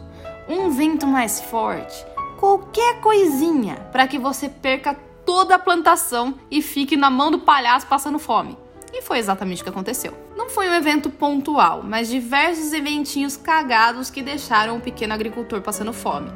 um 0.50 0.70
vento 0.70 1.08
mais 1.08 1.40
forte, 1.40 2.06
qualquer 2.38 3.00
coisinha 3.00 3.76
para 3.90 4.06
que 4.06 4.20
você 4.20 4.50
perca 4.50 5.00
toda 5.26 5.56
a 5.56 5.60
plantação 5.60 6.36
e 6.52 6.62
fique 6.62 6.98
na 6.98 7.10
mão 7.10 7.32
do 7.32 7.40
palhaço 7.40 7.88
passando 7.88 8.20
fome. 8.20 8.58
E 8.92 9.02
foi 9.02 9.18
exatamente 9.18 9.62
o 9.62 9.64
que 9.64 9.70
aconteceu. 9.70 10.14
Não 10.36 10.50
foi 10.50 10.68
um 10.68 10.74
evento 10.74 11.10
pontual, 11.10 11.82
mas 11.84 12.10
diversos 12.10 12.74
eventinhos 12.74 13.38
cagados 13.38 14.10
que 14.10 14.22
deixaram 14.22 14.76
o 14.76 14.82
pequeno 14.82 15.14
agricultor 15.14 15.62
passando 15.62 15.94
fome. 15.94 16.30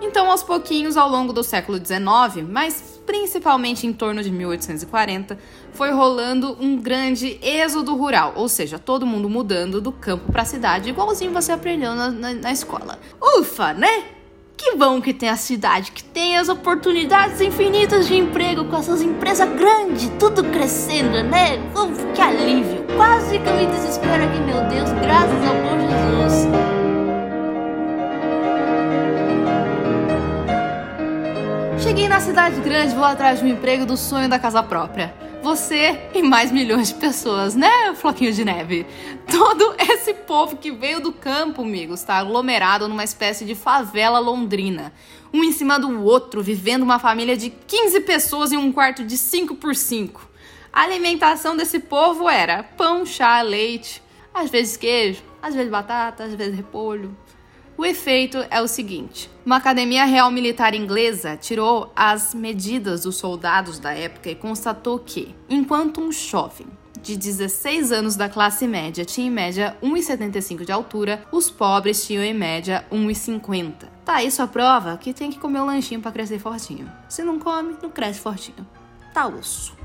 Então, 0.00 0.30
aos 0.30 0.44
pouquinhos, 0.44 0.96
ao 0.96 1.10
longo 1.10 1.32
do 1.32 1.42
século 1.42 1.76
XIX, 1.76 2.48
mas 2.48 2.97
principalmente 3.08 3.86
em 3.86 3.92
torno 3.94 4.22
de 4.22 4.30
1840, 4.30 5.38
foi 5.72 5.90
rolando 5.90 6.54
um 6.60 6.76
grande 6.76 7.38
êxodo 7.40 7.94
rural, 7.94 8.34
ou 8.36 8.50
seja, 8.50 8.78
todo 8.78 9.06
mundo 9.06 9.30
mudando 9.30 9.80
do 9.80 9.90
campo 9.90 10.30
para 10.30 10.42
a 10.42 10.44
cidade, 10.44 10.90
igualzinho 10.90 11.32
você 11.32 11.50
aprendeu 11.50 11.94
na, 11.94 12.10
na, 12.10 12.34
na 12.34 12.52
escola. 12.52 12.98
Ufa, 13.18 13.72
né? 13.72 14.04
Que 14.58 14.74
bom 14.74 15.00
que 15.00 15.14
tem 15.14 15.30
a 15.30 15.36
cidade, 15.36 15.90
que 15.90 16.04
tem 16.04 16.36
as 16.36 16.50
oportunidades 16.50 17.40
infinitas 17.40 18.06
de 18.06 18.14
emprego 18.14 18.66
com 18.66 18.76
essas 18.76 19.00
empresas 19.00 19.48
grandes, 19.56 20.12
tudo 20.18 20.44
crescendo, 20.44 21.22
né? 21.22 21.56
Uf, 21.74 22.12
que 22.14 22.20
alívio! 22.20 22.84
Quase 22.94 23.38
que 23.38 23.48
eu 23.48 23.56
me 23.56 23.66
desespero 23.68 24.22
aqui, 24.22 24.38
meu 24.40 24.62
Deus, 24.68 24.92
graças 25.00 25.48
ao 25.48 25.54
bom 25.54 25.78
Jesus. 25.80 26.77
Cheguei 31.80 32.08
na 32.08 32.18
cidade 32.18 32.60
grande, 32.60 32.92
vou 32.92 33.04
atrás 33.04 33.38
de 33.38 33.44
um 33.44 33.48
emprego 33.48 33.86
do 33.86 33.96
sonho 33.96 34.28
da 34.28 34.36
casa 34.36 34.60
própria. 34.64 35.14
Você 35.42 36.10
e 36.12 36.20
mais 36.22 36.50
milhões 36.50 36.88
de 36.88 36.94
pessoas, 36.94 37.54
né, 37.54 37.94
Floquinho 37.94 38.32
de 38.32 38.44
Neve? 38.44 38.84
Todo 39.30 39.76
esse 39.78 40.12
povo 40.12 40.56
que 40.56 40.72
veio 40.72 41.00
do 41.00 41.12
campo, 41.12 41.62
amigos, 41.62 42.00
está 42.00 42.16
aglomerado 42.16 42.88
numa 42.88 43.04
espécie 43.04 43.44
de 43.44 43.54
favela 43.54 44.18
londrina. 44.18 44.92
Um 45.32 45.44
em 45.44 45.52
cima 45.52 45.78
do 45.78 46.02
outro, 46.02 46.42
vivendo 46.42 46.82
uma 46.82 46.98
família 46.98 47.36
de 47.36 47.48
15 47.48 48.00
pessoas 48.00 48.50
em 48.50 48.56
um 48.56 48.72
quarto 48.72 49.04
de 49.04 49.16
5 49.16 49.54
por 49.54 49.76
5. 49.76 50.28
A 50.72 50.82
alimentação 50.82 51.56
desse 51.56 51.78
povo 51.78 52.28
era 52.28 52.64
pão, 52.64 53.06
chá, 53.06 53.40
leite, 53.40 54.02
às 54.34 54.50
vezes 54.50 54.76
queijo, 54.76 55.22
às 55.40 55.54
vezes 55.54 55.70
batata, 55.70 56.24
às 56.24 56.34
vezes 56.34 56.56
repolho. 56.56 57.16
O 57.78 57.86
efeito 57.86 58.44
é 58.50 58.60
o 58.60 58.66
seguinte: 58.66 59.30
uma 59.46 59.56
academia 59.56 60.04
real 60.04 60.32
militar 60.32 60.74
inglesa 60.74 61.36
tirou 61.36 61.92
as 61.94 62.34
medidas 62.34 63.04
dos 63.04 63.14
soldados 63.14 63.78
da 63.78 63.94
época 63.94 64.28
e 64.28 64.34
constatou 64.34 64.98
que, 64.98 65.32
enquanto 65.48 66.00
um 66.00 66.10
jovem 66.10 66.66
de 67.00 67.16
16 67.16 67.92
anos 67.92 68.16
da 68.16 68.28
classe 68.28 68.66
média 68.66 69.04
tinha 69.04 69.28
em 69.28 69.30
média 69.30 69.76
1,75 69.80 70.64
de 70.64 70.72
altura, 70.72 71.24
os 71.30 71.48
pobres 71.48 72.04
tinham 72.04 72.24
em 72.24 72.34
média 72.34 72.84
1,50. 72.90 73.86
Tá 74.04 74.24
isso 74.24 74.42
a 74.42 74.48
prova 74.48 74.98
que 74.98 75.14
tem 75.14 75.30
que 75.30 75.38
comer 75.38 75.60
um 75.60 75.66
lanchinho 75.66 76.00
para 76.00 76.10
crescer 76.10 76.40
fortinho. 76.40 76.90
Se 77.08 77.22
não 77.22 77.38
come, 77.38 77.76
não 77.80 77.90
cresce 77.90 78.18
fortinho. 78.18 78.66
Tá 79.14 79.28
osso 79.28 79.77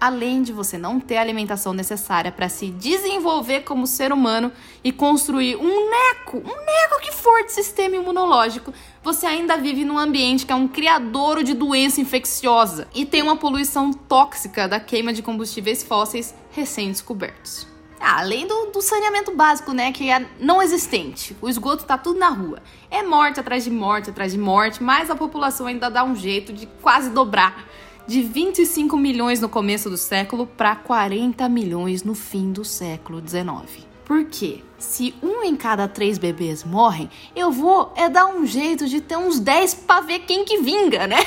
além 0.00 0.42
de 0.42 0.52
você 0.52 0.78
não 0.78 1.00
ter 1.00 1.16
a 1.16 1.20
alimentação 1.20 1.72
necessária 1.72 2.30
para 2.30 2.48
se 2.48 2.66
desenvolver 2.70 3.60
como 3.60 3.86
ser 3.86 4.12
humano 4.12 4.52
e 4.82 4.92
construir 4.92 5.56
um 5.56 5.90
neco, 5.90 6.38
um 6.38 6.64
neco 6.64 7.00
que 7.00 7.12
for 7.12 7.44
de 7.44 7.52
sistema 7.52 7.96
imunológico, 7.96 8.72
você 9.02 9.26
ainda 9.26 9.56
vive 9.56 9.84
num 9.84 9.98
ambiente 9.98 10.46
que 10.46 10.52
é 10.52 10.56
um 10.56 10.68
criadouro 10.68 11.42
de 11.42 11.54
doença 11.54 12.00
infecciosa 12.00 12.86
e 12.94 13.04
tem 13.04 13.22
uma 13.22 13.36
poluição 13.36 13.92
tóxica 13.92 14.68
da 14.68 14.78
queima 14.78 15.12
de 15.12 15.22
combustíveis 15.22 15.82
fósseis 15.82 16.34
recém-descobertos. 16.50 17.66
Ah, 18.00 18.20
além 18.20 18.46
do, 18.46 18.66
do, 18.66 18.80
saneamento 18.80 19.34
básico, 19.34 19.72
né, 19.72 19.90
que 19.90 20.08
é 20.08 20.24
não 20.38 20.62
existente. 20.62 21.36
O 21.42 21.48
esgoto 21.48 21.84
tá 21.84 21.98
tudo 21.98 22.18
na 22.18 22.28
rua. 22.28 22.62
É 22.90 23.02
morte 23.02 23.40
atrás 23.40 23.64
de 23.64 23.70
morte 23.70 24.10
atrás 24.10 24.30
de 24.30 24.38
morte, 24.38 24.80
mas 24.82 25.10
a 25.10 25.16
população 25.16 25.66
ainda 25.66 25.90
dá 25.90 26.04
um 26.04 26.14
jeito 26.14 26.52
de 26.52 26.66
quase 26.80 27.10
dobrar 27.10 27.68
de 28.08 28.22
25 28.22 28.96
milhões 28.96 29.38
no 29.38 29.50
começo 29.50 29.90
do 29.90 29.98
século 29.98 30.46
para 30.46 30.74
40 30.74 31.46
milhões 31.46 32.02
no 32.02 32.14
fim 32.14 32.50
do 32.50 32.64
século 32.64 33.20
19. 33.20 33.86
Por 34.02 34.24
quê? 34.24 34.64
Se 34.78 35.14
um 35.22 35.42
em 35.44 35.54
cada 35.54 35.86
três 35.86 36.16
bebês 36.16 36.64
morrem, 36.64 37.10
eu 37.36 37.52
vou 37.52 37.92
é 37.94 38.08
dar 38.08 38.24
um 38.24 38.46
jeito 38.46 38.88
de 38.88 39.02
ter 39.02 39.18
uns 39.18 39.38
10 39.38 39.74
para 39.74 40.00
ver 40.00 40.20
quem 40.20 40.46
que 40.46 40.56
vinga, 40.56 41.06
né? 41.06 41.18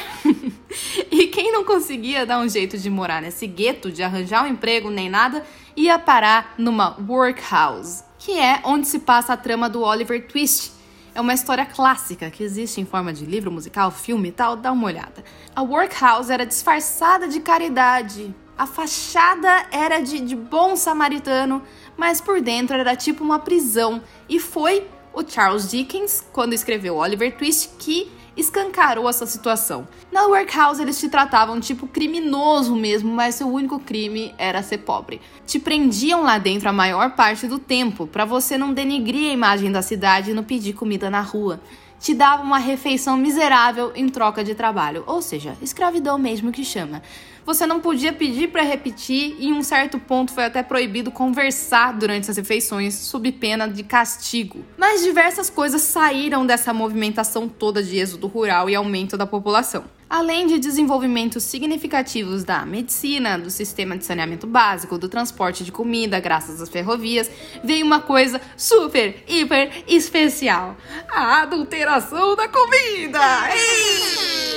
e 1.11 1.27
quem 1.27 1.51
não 1.51 1.63
conseguia 1.63 2.25
dar 2.25 2.39
um 2.39 2.49
jeito 2.49 2.75
de 2.79 2.89
morar 2.89 3.21
nesse 3.21 3.45
gueto, 3.45 3.91
de 3.91 4.01
arranjar 4.01 4.43
um 4.43 4.47
emprego 4.47 4.89
nem 4.89 5.07
nada, 5.07 5.45
ia 5.77 5.99
parar 5.99 6.55
numa 6.57 6.97
workhouse, 7.07 8.03
que 8.17 8.39
é 8.39 8.59
onde 8.63 8.87
se 8.87 8.97
passa 8.97 9.33
a 9.33 9.37
trama 9.37 9.69
do 9.69 9.81
Oliver 9.83 10.27
Twist, 10.27 10.71
é 11.13 11.19
uma 11.21 11.33
história 11.33 11.65
clássica 11.65 12.29
que 12.29 12.43
existe 12.43 12.79
em 12.79 12.85
forma 12.85 13.11
de 13.11 13.25
livro, 13.25 13.51
musical, 13.51 13.91
filme 13.91 14.29
e 14.29 14.31
tal, 14.31 14.55
dá 14.55 14.71
uma 14.71 14.87
olhada. 14.87 15.23
A 15.55 15.61
workhouse 15.61 16.31
era 16.31 16.45
disfarçada 16.45 17.27
de 17.27 17.39
caridade. 17.39 18.33
A 18.57 18.65
fachada 18.65 19.65
era 19.71 19.99
de, 19.99 20.19
de 20.19 20.35
bom 20.35 20.75
samaritano, 20.75 21.61
mas 21.97 22.21
por 22.21 22.41
dentro 22.41 22.75
era 22.75 22.95
tipo 22.95 23.23
uma 23.23 23.39
prisão. 23.39 24.01
E 24.29 24.39
foi 24.39 24.87
o 25.13 25.23
Charles 25.27 25.69
Dickens, 25.69 26.23
quando 26.31 26.53
escreveu 26.53 26.95
Oliver 26.95 27.35
Twist, 27.35 27.71
que 27.77 28.09
escancarou 28.35 29.09
essa 29.09 29.25
situação. 29.25 29.87
Na 30.11 30.25
workhouse 30.25 30.81
eles 30.81 30.99
te 30.99 31.09
tratavam 31.09 31.59
tipo 31.59 31.87
criminoso 31.87 32.75
mesmo, 32.75 33.13
mas 33.13 33.35
seu 33.35 33.47
único 33.47 33.79
crime 33.79 34.33
era 34.37 34.63
ser 34.63 34.79
pobre. 34.79 35.21
Te 35.45 35.59
prendiam 35.59 36.21
lá 36.21 36.37
dentro 36.37 36.69
a 36.69 36.73
maior 36.73 37.11
parte 37.11 37.47
do 37.47 37.59
tempo 37.59 38.07
para 38.07 38.25
você 38.25 38.57
não 38.57 38.73
denigrir 38.73 39.29
a 39.29 39.33
imagem 39.33 39.71
da 39.71 39.81
cidade 39.81 40.31
e 40.31 40.33
não 40.33 40.43
pedir 40.43 40.73
comida 40.73 41.09
na 41.09 41.21
rua. 41.21 41.59
Te 41.99 42.15
davam 42.15 42.45
uma 42.45 42.57
refeição 42.57 43.15
miserável 43.15 43.91
em 43.93 44.09
troca 44.09 44.43
de 44.43 44.55
trabalho, 44.55 45.03
ou 45.05 45.21
seja, 45.21 45.55
escravidão 45.61 46.17
mesmo 46.17 46.51
que 46.51 46.65
chama. 46.65 47.03
Você 47.45 47.65
não 47.65 47.79
podia 47.79 48.13
pedir 48.13 48.49
para 48.49 48.61
repetir 48.61 49.35
e 49.39 49.47
em 49.47 49.53
um 49.53 49.63
certo 49.63 49.99
ponto 49.99 50.31
foi 50.31 50.45
até 50.45 50.61
proibido 50.61 51.11
conversar 51.11 51.93
durante 51.93 52.29
as 52.29 52.37
refeições 52.37 52.93
sob 52.93 53.31
pena 53.31 53.67
de 53.67 53.83
castigo. 53.83 54.63
Mas 54.77 55.03
diversas 55.03 55.49
coisas 55.49 55.81
saíram 55.81 56.45
dessa 56.45 56.73
movimentação 56.73 57.49
toda 57.49 57.81
de 57.81 57.97
êxodo 57.97 58.27
rural 58.27 58.69
e 58.69 58.75
aumento 58.75 59.17
da 59.17 59.25
população. 59.25 59.83
Além 60.11 60.45
de 60.45 60.59
desenvolvimentos 60.59 61.41
significativos 61.43 62.43
da 62.43 62.65
medicina, 62.65 63.39
do 63.39 63.49
sistema 63.49 63.97
de 63.97 64.03
saneamento 64.03 64.45
básico, 64.45 64.97
do 64.97 65.07
transporte 65.07 65.63
de 65.63 65.71
comida, 65.71 66.19
graças 66.19 66.61
às 66.61 66.67
ferrovias, 66.67 67.31
veio 67.63 67.85
uma 67.85 68.01
coisa 68.01 68.41
super, 68.57 69.23
hiper 69.25 69.85
especial: 69.87 70.75
a 71.09 71.43
adulteração 71.43 72.35
da 72.35 72.49
comida! 72.49 73.19
Ei! 73.55 74.50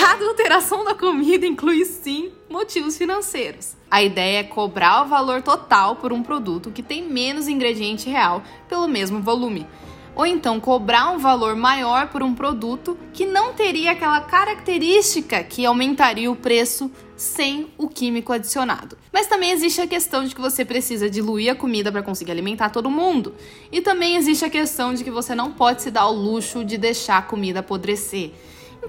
A 0.00 0.12
adulteração 0.12 0.84
da 0.84 0.94
comida 0.94 1.44
inclui 1.44 1.84
sim 1.84 2.30
motivos 2.48 2.96
financeiros. 2.96 3.74
A 3.90 4.00
ideia 4.00 4.38
é 4.38 4.44
cobrar 4.44 5.02
o 5.02 5.08
valor 5.08 5.42
total 5.42 5.96
por 5.96 6.12
um 6.12 6.22
produto 6.22 6.70
que 6.70 6.84
tem 6.84 7.02
menos 7.02 7.48
ingrediente 7.48 8.08
real 8.08 8.44
pelo 8.68 8.86
mesmo 8.86 9.20
volume. 9.20 9.66
Ou 10.14 10.24
então 10.24 10.60
cobrar 10.60 11.10
um 11.10 11.18
valor 11.18 11.56
maior 11.56 12.10
por 12.10 12.22
um 12.22 12.32
produto 12.32 12.96
que 13.12 13.26
não 13.26 13.54
teria 13.54 13.90
aquela 13.90 14.20
característica 14.20 15.42
que 15.42 15.66
aumentaria 15.66 16.30
o 16.30 16.36
preço 16.36 16.88
sem 17.16 17.66
o 17.76 17.88
químico 17.88 18.32
adicionado. 18.32 18.96
Mas 19.12 19.26
também 19.26 19.50
existe 19.50 19.80
a 19.80 19.86
questão 19.86 20.24
de 20.24 20.32
que 20.32 20.40
você 20.40 20.64
precisa 20.64 21.10
diluir 21.10 21.50
a 21.50 21.56
comida 21.56 21.90
para 21.90 22.04
conseguir 22.04 22.30
alimentar 22.30 22.70
todo 22.70 22.88
mundo. 22.88 23.34
E 23.72 23.80
também 23.80 24.14
existe 24.14 24.44
a 24.44 24.50
questão 24.50 24.94
de 24.94 25.02
que 25.02 25.10
você 25.10 25.34
não 25.34 25.50
pode 25.50 25.82
se 25.82 25.90
dar 25.90 26.06
o 26.06 26.12
luxo 26.12 26.64
de 26.64 26.78
deixar 26.78 27.18
a 27.18 27.22
comida 27.22 27.58
apodrecer. 27.58 28.30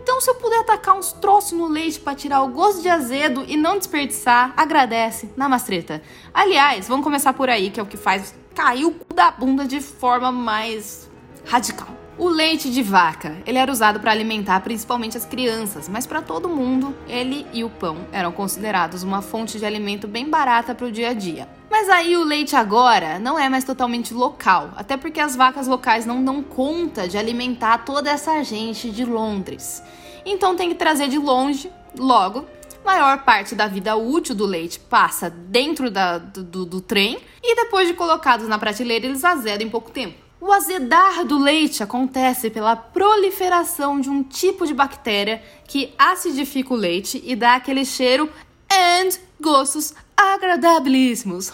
Então, 0.01 0.21
se 0.21 0.29
eu 0.29 0.35
puder 0.35 0.63
tacar 0.63 0.97
uns 0.97 1.11
troços 1.13 1.51
no 1.51 1.67
leite 1.67 1.99
para 1.99 2.15
tirar 2.15 2.41
o 2.41 2.47
gosto 2.47 2.81
de 2.81 2.89
azedo 2.89 3.43
e 3.47 3.57
não 3.57 3.77
desperdiçar, 3.77 4.53
agradece, 4.55 5.29
namastreta. 5.35 6.01
Aliás, 6.33 6.87
vamos 6.87 7.03
começar 7.03 7.33
por 7.33 7.49
aí, 7.49 7.69
que 7.69 7.79
é 7.79 7.83
o 7.83 7.85
que 7.85 7.97
faz 7.97 8.33
cair 8.55 8.85
o 8.85 8.91
cu 8.91 9.13
da 9.13 9.29
bunda 9.31 9.65
de 9.65 9.79
forma 9.81 10.31
mais 10.31 11.09
radical. 11.45 11.89
O 12.17 12.27
leite 12.27 12.69
de 12.69 12.83
vaca, 12.83 13.37
ele 13.45 13.57
era 13.57 13.71
usado 13.71 13.99
para 13.99 14.11
alimentar 14.11 14.59
principalmente 14.61 15.15
as 15.15 15.25
crianças, 15.25 15.87
mas 15.87 16.05
para 16.05 16.21
todo 16.21 16.49
mundo, 16.49 16.93
ele 17.07 17.47
e 17.53 17.63
o 17.63 17.69
pão 17.69 18.05
eram 18.11 18.31
considerados 18.31 19.03
uma 19.03 19.21
fonte 19.21 19.57
de 19.57 19.65
alimento 19.65 20.07
bem 20.07 20.29
barata 20.29 20.75
para 20.75 20.87
o 20.87 20.91
dia 20.91 21.09
a 21.09 21.13
dia. 21.13 21.58
Mas 21.79 21.87
aí 21.87 22.17
o 22.17 22.25
leite 22.25 22.57
agora 22.57 23.19
não 23.19 23.39
é 23.39 23.47
mais 23.47 23.63
totalmente 23.63 24.13
local, 24.13 24.73
até 24.75 24.97
porque 24.97 25.17
as 25.17 25.33
vacas 25.33 25.65
locais 25.65 26.05
não 26.05 26.21
dão 26.21 26.43
conta 26.43 27.07
de 27.07 27.17
alimentar 27.17 27.85
toda 27.85 28.11
essa 28.11 28.43
gente 28.43 28.91
de 28.91 29.05
Londres. 29.05 29.81
Então 30.25 30.57
tem 30.57 30.67
que 30.67 30.75
trazer 30.75 31.07
de 31.07 31.17
longe, 31.17 31.71
logo, 31.97 32.45
maior 32.83 33.23
parte 33.23 33.55
da 33.55 33.65
vida 33.65 33.95
útil 33.95 34.35
do 34.35 34.45
leite 34.45 34.77
passa 34.77 35.29
dentro 35.29 35.89
da, 35.89 36.17
do, 36.17 36.65
do 36.65 36.81
trem 36.81 37.17
e 37.41 37.55
depois 37.55 37.87
de 37.87 37.93
colocados 37.93 38.49
na 38.49 38.59
prateleira 38.59 39.05
eles 39.05 39.23
azedam 39.23 39.65
em 39.65 39.71
pouco 39.71 39.89
tempo. 39.89 40.17
O 40.41 40.51
azedar 40.51 41.23
do 41.23 41.37
leite 41.37 41.81
acontece 41.81 42.49
pela 42.49 42.75
proliferação 42.75 44.01
de 44.01 44.09
um 44.09 44.21
tipo 44.21 44.67
de 44.67 44.73
bactéria 44.73 45.41
que 45.65 45.93
acidifica 45.97 46.73
o 46.73 46.77
leite 46.77 47.23
e 47.25 47.37
dá 47.37 47.55
aquele 47.55 47.85
cheiro 47.85 48.29
and 48.69 49.17
gostos 49.39 49.93
agradabilíssimos. 50.19 51.51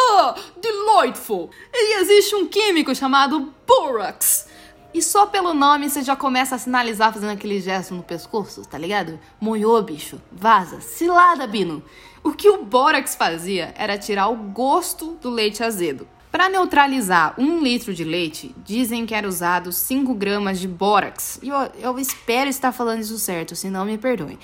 Delightful. 0.56 1.50
E 1.72 2.00
existe 2.00 2.34
um 2.34 2.46
químico 2.46 2.94
chamado 2.94 3.52
Borax. 3.66 4.48
E 4.94 5.02
só 5.02 5.26
pelo 5.26 5.52
nome 5.52 5.90
você 5.90 6.02
já 6.02 6.16
começa 6.16 6.54
a 6.54 6.58
sinalizar 6.58 7.12
fazendo 7.12 7.32
aquele 7.32 7.60
gesto 7.60 7.94
no 7.94 8.02
pescoço, 8.02 8.62
tá 8.62 8.78
ligado? 8.78 9.20
Moiô, 9.38 9.80
bicho. 9.82 10.20
Vaza. 10.32 10.80
Cilada, 10.80 11.46
Bino. 11.46 11.82
O 12.24 12.32
que 12.32 12.48
o 12.48 12.64
Borax 12.64 13.14
fazia 13.14 13.74
era 13.76 13.98
tirar 13.98 14.28
o 14.28 14.36
gosto 14.36 15.18
do 15.20 15.28
leite 15.28 15.62
azedo. 15.62 16.08
Para 16.32 16.48
neutralizar 16.48 17.34
um 17.38 17.62
litro 17.62 17.92
de 17.92 18.04
leite, 18.04 18.54
dizem 18.64 19.04
que 19.04 19.14
era 19.14 19.28
usado 19.28 19.70
5 19.72 20.14
gramas 20.14 20.58
de 20.58 20.68
bórax. 20.68 21.38
E 21.42 21.48
eu, 21.48 21.70
eu 21.80 21.98
espero 21.98 22.48
estar 22.48 22.72
falando 22.72 23.00
isso 23.00 23.18
certo, 23.18 23.54
senão 23.54 23.84
me 23.84 23.96
perdoem. 23.96 24.38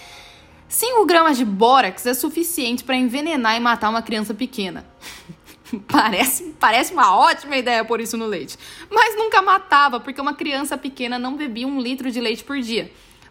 5 0.68 1.06
gramas 1.06 1.36
de 1.36 1.44
bórax 1.44 2.06
é 2.06 2.14
suficiente 2.14 2.82
para 2.82 2.96
envenenar 2.96 3.56
e 3.56 3.60
matar 3.60 3.90
uma 3.90 4.02
criança 4.02 4.34
pequena. 4.34 4.84
parece, 5.88 6.54
parece 6.58 6.92
uma 6.92 7.16
ótima 7.16 7.56
ideia 7.56 7.84
pôr 7.84 8.00
isso 8.00 8.16
no 8.16 8.26
leite. 8.26 8.58
Mas 8.90 9.16
nunca 9.16 9.40
matava, 9.42 10.00
porque 10.00 10.20
uma 10.20 10.34
criança 10.34 10.76
pequena 10.76 11.18
não 11.18 11.36
bebia 11.36 11.66
um 11.66 11.80
litro 11.80 12.10
de 12.10 12.20
leite 12.20 12.44
por 12.44 12.58
dia. 12.60 12.90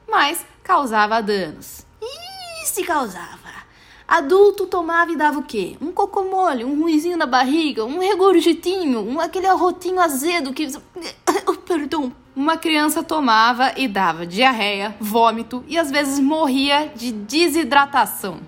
Mas 0.10 0.46
causava 0.64 1.22
danos. 1.22 1.86
E 2.02 2.66
se 2.66 2.84
causava? 2.84 3.43
Adulto 4.08 4.68
tomava 4.68 5.12
e 5.12 5.16
dava 5.16 5.40
o 5.40 5.44
quê? 5.44 5.78
Um 5.82 5.92
cocomole, 5.92 6.66
um 6.66 6.82
ruizinho 6.82 7.18
na 7.18 7.26
barriga, 7.26 7.86
um 7.86 8.00
regurgitinho, 8.00 9.00
um 9.00 9.20
aquele 9.20 9.48
arrotinho 9.48 10.00
azedo 10.00 10.54
que. 10.54 10.68
Perdão. 11.66 12.12
Uma 12.36 12.58
criança 12.58 13.04
tomava 13.04 13.74
e 13.78 13.88
dava 13.88 14.26
diarreia, 14.26 14.96
vômito 15.00 15.64
e 15.68 15.78
às 15.78 15.92
vezes 15.92 16.20
morria 16.20 16.92
de 16.96 17.12
desidratação. 17.12 18.40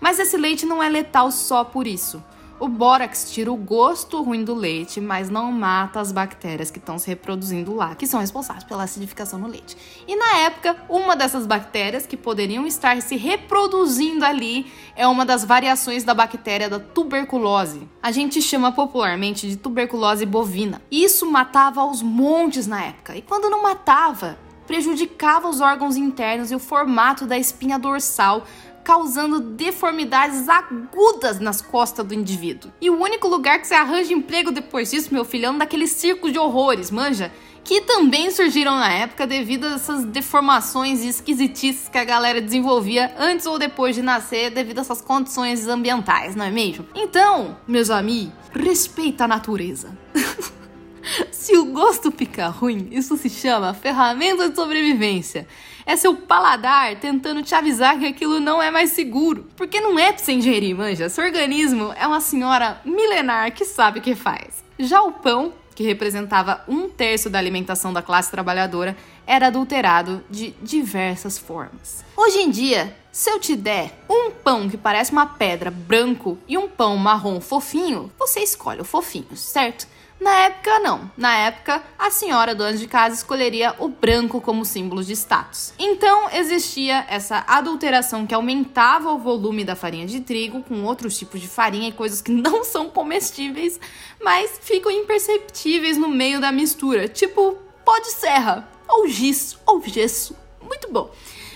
Mas 0.00 0.18
esse 0.18 0.38
leite 0.38 0.64
não 0.64 0.82
é 0.82 0.88
letal 0.88 1.30
só 1.30 1.62
por 1.62 1.86
isso. 1.86 2.22
O 2.60 2.68
bórax 2.68 3.32
tira 3.32 3.50
o 3.50 3.56
gosto 3.56 4.22
ruim 4.22 4.44
do 4.44 4.54
leite, 4.54 5.00
mas 5.00 5.30
não 5.30 5.50
mata 5.50 5.98
as 5.98 6.12
bactérias 6.12 6.70
que 6.70 6.78
estão 6.78 6.98
se 6.98 7.08
reproduzindo 7.08 7.74
lá, 7.74 7.94
que 7.94 8.06
são 8.06 8.20
responsáveis 8.20 8.64
pela 8.64 8.82
acidificação 8.82 9.38
no 9.38 9.48
leite. 9.48 9.74
E 10.06 10.14
na 10.14 10.40
época, 10.40 10.76
uma 10.86 11.16
dessas 11.16 11.46
bactérias 11.46 12.06
que 12.06 12.18
poderiam 12.18 12.66
estar 12.66 13.00
se 13.00 13.16
reproduzindo 13.16 14.26
ali 14.26 14.70
é 14.94 15.06
uma 15.06 15.24
das 15.24 15.42
variações 15.42 16.04
da 16.04 16.12
bactéria 16.12 16.68
da 16.68 16.78
tuberculose. 16.78 17.88
A 18.02 18.12
gente 18.12 18.42
chama 18.42 18.70
popularmente 18.72 19.48
de 19.48 19.56
tuberculose 19.56 20.26
bovina. 20.26 20.82
Isso 20.90 21.30
matava 21.30 21.80
aos 21.80 22.02
montes 22.02 22.66
na 22.66 22.84
época. 22.84 23.16
E 23.16 23.22
quando 23.22 23.48
não 23.48 23.62
matava, 23.62 24.38
prejudicava 24.70 25.48
os 25.48 25.60
órgãos 25.60 25.96
internos 25.96 26.52
e 26.52 26.54
o 26.54 26.60
formato 26.60 27.26
da 27.26 27.36
espinha 27.36 27.76
dorsal, 27.76 28.44
causando 28.90 29.38
deformidades 29.38 30.48
agudas 30.48 31.38
nas 31.38 31.62
costas 31.62 32.04
do 32.04 32.12
indivíduo. 32.12 32.72
E 32.80 32.90
o 32.90 33.00
único 33.00 33.28
lugar 33.28 33.60
que 33.60 33.68
você 33.68 33.74
arranja 33.74 34.12
emprego 34.12 34.50
depois 34.50 34.90
disso, 34.90 35.14
meu 35.14 35.24
filho, 35.24 35.46
é 35.46 35.52
daqueles 35.52 35.92
circos 35.92 36.32
de 36.32 36.40
horrores, 36.40 36.90
manja? 36.90 37.30
Que 37.62 37.82
também 37.82 38.32
surgiram 38.32 38.74
na 38.74 38.92
época 38.92 39.28
devido 39.28 39.66
a 39.66 39.74
essas 39.74 40.04
deformações 40.04 41.04
e 41.04 41.08
esquisitices 41.08 41.88
que 41.88 41.98
a 41.98 42.02
galera 42.02 42.40
desenvolvia 42.42 43.14
antes 43.16 43.46
ou 43.46 43.60
depois 43.60 43.94
de 43.94 44.02
nascer 44.02 44.50
devido 44.50 44.78
a 44.78 44.80
essas 44.80 45.00
condições 45.00 45.68
ambientais, 45.68 46.34
não 46.34 46.44
é 46.44 46.50
mesmo? 46.50 46.84
Então, 46.92 47.56
meus 47.68 47.90
amigos, 47.90 48.32
respeita 48.52 49.22
a 49.22 49.28
natureza. 49.28 49.96
Se 51.30 51.56
o 51.56 51.66
gosto 51.66 52.10
fica 52.10 52.48
ruim, 52.48 52.88
isso 52.90 53.16
se 53.16 53.30
chama 53.30 53.72
ferramenta 53.72 54.50
de 54.50 54.56
sobrevivência. 54.56 55.46
É 55.90 55.96
seu 55.96 56.14
paladar 56.14 56.94
tentando 57.00 57.42
te 57.42 57.52
avisar 57.52 57.98
que 57.98 58.06
aquilo 58.06 58.38
não 58.38 58.62
é 58.62 58.70
mais 58.70 58.90
seguro. 58.92 59.48
Porque 59.56 59.80
não 59.80 59.98
é 59.98 60.12
pra 60.12 60.22
você 60.22 60.30
ingerir, 60.30 60.76
manja. 60.76 61.08
Seu 61.08 61.24
organismo 61.24 61.92
é 61.98 62.06
uma 62.06 62.20
senhora 62.20 62.80
milenar 62.84 63.50
que 63.50 63.64
sabe 63.64 63.98
o 63.98 64.02
que 64.02 64.14
faz. 64.14 64.62
Já 64.78 65.02
o 65.02 65.10
pão, 65.10 65.52
que 65.74 65.82
representava 65.82 66.62
um 66.68 66.88
terço 66.88 67.28
da 67.28 67.40
alimentação 67.40 67.92
da 67.92 68.02
classe 68.02 68.30
trabalhadora, 68.30 68.96
era 69.26 69.48
adulterado 69.48 70.22
de 70.30 70.54
diversas 70.62 71.36
formas. 71.36 72.04
Hoje 72.16 72.38
em 72.38 72.50
dia, 72.50 72.96
se 73.10 73.28
eu 73.28 73.40
te 73.40 73.56
der 73.56 73.92
um 74.08 74.30
pão 74.30 74.70
que 74.70 74.76
parece 74.76 75.10
uma 75.10 75.26
pedra 75.26 75.72
branco 75.72 76.38
e 76.46 76.56
um 76.56 76.68
pão 76.68 76.96
marrom 76.96 77.40
fofinho, 77.40 78.12
você 78.16 78.38
escolhe 78.38 78.80
o 78.80 78.84
fofinho, 78.84 79.34
certo? 79.34 79.88
Na 80.20 80.44
época, 80.44 80.78
não. 80.80 81.10
Na 81.16 81.34
época, 81.34 81.82
a 81.98 82.10
senhora 82.10 82.54
dona 82.54 82.74
de 82.74 82.86
casa 82.86 83.14
escolheria 83.14 83.74
o 83.78 83.88
branco 83.88 84.38
como 84.38 84.66
símbolo 84.66 85.02
de 85.02 85.14
status. 85.14 85.72
Então, 85.78 86.28
existia 86.30 87.06
essa 87.08 87.42
adulteração 87.48 88.26
que 88.26 88.34
aumentava 88.34 89.10
o 89.10 89.18
volume 89.18 89.64
da 89.64 89.74
farinha 89.74 90.06
de 90.06 90.20
trigo 90.20 90.62
com 90.62 90.84
outros 90.84 91.16
tipos 91.16 91.40
de 91.40 91.48
farinha 91.48 91.88
e 91.88 91.92
coisas 91.92 92.20
que 92.20 92.30
não 92.30 92.62
são 92.62 92.90
comestíveis, 92.90 93.80
mas 94.22 94.60
ficam 94.60 94.92
imperceptíveis 94.92 95.96
no 95.96 96.08
meio 96.08 96.38
da 96.38 96.52
mistura, 96.52 97.08
tipo 97.08 97.56
pó 97.82 97.98
de 98.00 98.12
serra, 98.12 98.68
ou 98.86 99.08
giz, 99.08 99.58
ou 99.64 99.80
gesso. 99.82 100.36
Muito 100.62 100.92
bom. 100.92 101.10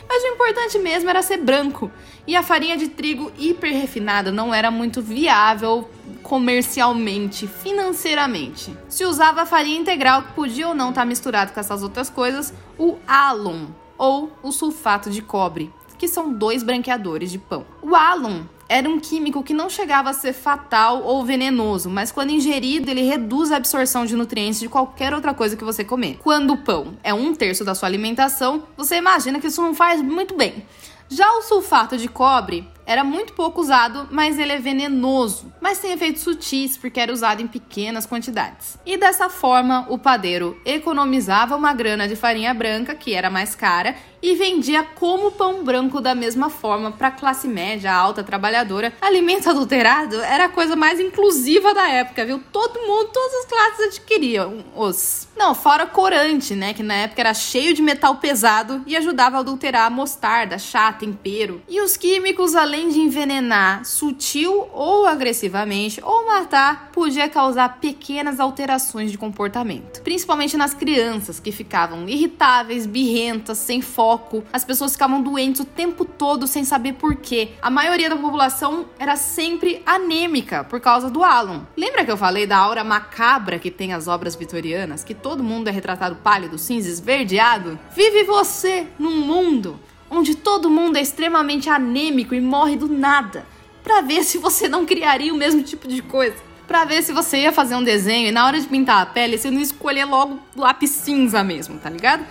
Mas 0.08 0.22
o 0.22 0.26
importante 0.28 0.78
mesmo 0.78 1.10
era 1.10 1.22
ser 1.22 1.38
branco. 1.38 1.90
E 2.26 2.36
a 2.36 2.42
farinha 2.42 2.76
de 2.76 2.88
trigo 2.88 3.32
hiper 3.38 3.72
refinada 3.72 4.32
não 4.32 4.54
era 4.54 4.70
muito 4.70 5.02
viável 5.02 5.88
comercialmente, 6.22 7.46
financeiramente. 7.46 8.76
Se 8.88 9.04
usava 9.04 9.44
farinha 9.44 9.78
integral 9.78 10.22
que 10.22 10.32
podia 10.32 10.68
ou 10.68 10.74
não 10.74 10.88
estar 10.88 11.02
tá 11.02 11.06
misturado 11.06 11.52
com 11.52 11.60
essas 11.60 11.82
outras 11.82 12.08
coisas, 12.08 12.52
o 12.78 12.96
alum 13.06 13.68
ou 13.98 14.32
o 14.42 14.50
sulfato 14.50 15.10
de 15.10 15.22
cobre, 15.22 15.72
que 15.98 16.08
são 16.08 16.32
dois 16.32 16.62
branqueadores 16.62 17.30
de 17.30 17.38
pão. 17.38 17.66
O 17.82 17.94
alum 17.94 18.44
era 18.68 18.88
um 18.88 18.98
químico 18.98 19.42
que 19.42 19.54
não 19.54 19.68
chegava 19.68 20.10
a 20.10 20.14
ser 20.14 20.32
fatal 20.32 21.02
ou 21.02 21.24
venenoso, 21.24 21.90
mas 21.90 22.10
quando 22.10 22.30
ingerido, 22.30 22.90
ele 22.90 23.02
reduz 23.02 23.52
a 23.52 23.56
absorção 23.56 24.06
de 24.06 24.16
nutrientes 24.16 24.60
de 24.60 24.68
qualquer 24.68 25.14
outra 25.14 25.34
coisa 25.34 25.56
que 25.56 25.64
você 25.64 25.84
comer. 25.84 26.18
Quando 26.22 26.52
o 26.52 26.58
pão 26.58 26.96
é 27.02 27.12
um 27.12 27.34
terço 27.34 27.64
da 27.64 27.74
sua 27.74 27.88
alimentação, 27.88 28.64
você 28.76 28.96
imagina 28.96 29.40
que 29.40 29.46
isso 29.46 29.62
não 29.62 29.74
faz 29.74 30.02
muito 30.02 30.36
bem. 30.36 30.64
Já 31.08 31.30
o 31.36 31.42
sulfato 31.42 31.98
de 31.98 32.08
cobre 32.08 32.66
era 32.86 33.04
muito 33.04 33.34
pouco 33.34 33.60
usado, 33.60 34.08
mas 34.10 34.38
ele 34.38 34.52
é 34.52 34.58
venenoso, 34.58 35.52
mas 35.60 35.78
tem 35.78 35.92
efeitos 35.92 36.22
sutis 36.22 36.76
porque 36.76 36.98
era 36.98 37.12
usado 37.12 37.40
em 37.40 37.46
pequenas 37.46 38.06
quantidades. 38.06 38.78
E 38.84 38.96
dessa 38.96 39.28
forma, 39.28 39.86
o 39.88 39.98
padeiro 39.98 40.60
economizava 40.64 41.56
uma 41.56 41.72
grana 41.72 42.08
de 42.08 42.16
farinha 42.16 42.52
branca, 42.52 42.94
que 42.94 43.14
era 43.14 43.30
mais 43.30 43.54
cara, 43.54 43.96
e 44.24 44.34
vendia 44.36 44.82
como 44.82 45.32
pão 45.32 45.62
branco 45.62 46.00
da 46.00 46.14
mesma 46.14 46.48
forma 46.48 46.90
para 46.90 47.08
a 47.08 47.10
classe 47.10 47.46
média, 47.46 47.92
alta, 47.92 48.24
trabalhadora. 48.24 48.94
Alimento 48.98 49.50
adulterado 49.50 50.18
era 50.22 50.46
a 50.46 50.48
coisa 50.48 50.74
mais 50.74 50.98
inclusiva 50.98 51.74
da 51.74 51.86
época, 51.90 52.24
viu? 52.24 52.40
Todo 52.50 52.80
mundo, 52.80 53.10
todas 53.12 53.34
as 53.40 53.44
classes 53.44 53.86
adquiriam 53.88 54.64
os. 54.74 55.28
Não, 55.36 55.54
fora 55.54 55.84
corante, 55.84 56.54
né? 56.54 56.72
Que 56.72 56.82
na 56.82 56.94
época 56.94 57.20
era 57.20 57.34
cheio 57.34 57.74
de 57.74 57.82
metal 57.82 58.16
pesado 58.16 58.82
e 58.86 58.96
ajudava 58.96 59.36
a 59.36 59.40
adulterar 59.40 59.86
a 59.86 59.90
mostarda, 59.90 60.58
chá, 60.58 60.90
tempero. 60.90 61.60
E 61.68 61.82
os 61.82 61.94
químicos, 61.94 62.54
além 62.54 62.88
de 62.88 63.00
envenenar 63.00 63.84
sutil 63.84 64.70
ou 64.72 65.06
agressivamente 65.06 66.00
ou 66.02 66.24
matar, 66.24 66.88
podia 66.92 67.28
causar 67.28 67.78
pequenas 67.78 68.40
alterações 68.40 69.10
de 69.10 69.18
comportamento, 69.18 70.00
principalmente 70.00 70.56
nas 70.56 70.72
crianças 70.72 71.38
que 71.38 71.52
ficavam 71.52 72.08
irritáveis, 72.08 72.86
birrentas, 72.86 73.58
sem 73.58 73.82
foco. 73.82 74.13
As 74.52 74.64
pessoas 74.64 74.92
ficavam 74.92 75.22
doentes 75.22 75.60
o 75.60 75.64
tempo 75.64 76.04
todo 76.04 76.46
sem 76.46 76.64
saber 76.64 76.94
por 76.94 77.16
quê. 77.16 77.50
A 77.60 77.70
maioria 77.70 78.08
da 78.08 78.16
população 78.16 78.86
era 78.98 79.16
sempre 79.16 79.82
anêmica 79.84 80.64
por 80.64 80.80
causa 80.80 81.10
do 81.10 81.22
álon. 81.22 81.60
Lembra 81.76 82.04
que 82.04 82.10
eu 82.10 82.16
falei 82.16 82.46
da 82.46 82.58
aura 82.58 82.84
macabra 82.84 83.58
que 83.58 83.70
tem 83.70 83.92
as 83.92 84.08
obras 84.08 84.34
vitorianas, 84.34 85.04
que 85.04 85.14
todo 85.14 85.42
mundo 85.42 85.68
é 85.68 85.70
retratado 85.70 86.16
pálido, 86.16 86.58
cinza, 86.58 86.88
esverdeado? 86.88 87.78
Vive 87.94 88.24
você 88.24 88.86
num 88.98 89.20
mundo 89.20 89.78
onde 90.10 90.34
todo 90.34 90.70
mundo 90.70 90.96
é 90.96 91.00
extremamente 91.00 91.68
anêmico 91.68 92.34
e 92.34 92.40
morre 92.40 92.76
do 92.76 92.88
nada, 92.88 93.46
para 93.82 94.00
ver 94.00 94.22
se 94.24 94.38
você 94.38 94.68
não 94.68 94.86
criaria 94.86 95.32
o 95.32 95.36
mesmo 95.36 95.62
tipo 95.62 95.88
de 95.88 96.00
coisa. 96.02 96.36
Pra 96.66 96.84
ver 96.86 97.02
se 97.02 97.12
você 97.12 97.38
ia 97.38 97.52
fazer 97.52 97.74
um 97.74 97.84
desenho 97.84 98.28
e 98.28 98.32
na 98.32 98.46
hora 98.46 98.58
de 98.58 98.66
pintar 98.66 99.02
a 99.02 99.06
pele 99.06 99.36
você 99.36 99.50
não 99.50 99.60
escolher 99.60 100.06
logo 100.06 100.38
lápis 100.56 100.90
cinza 100.90 101.44
mesmo, 101.44 101.78
tá 101.78 101.90
ligado? 101.90 102.24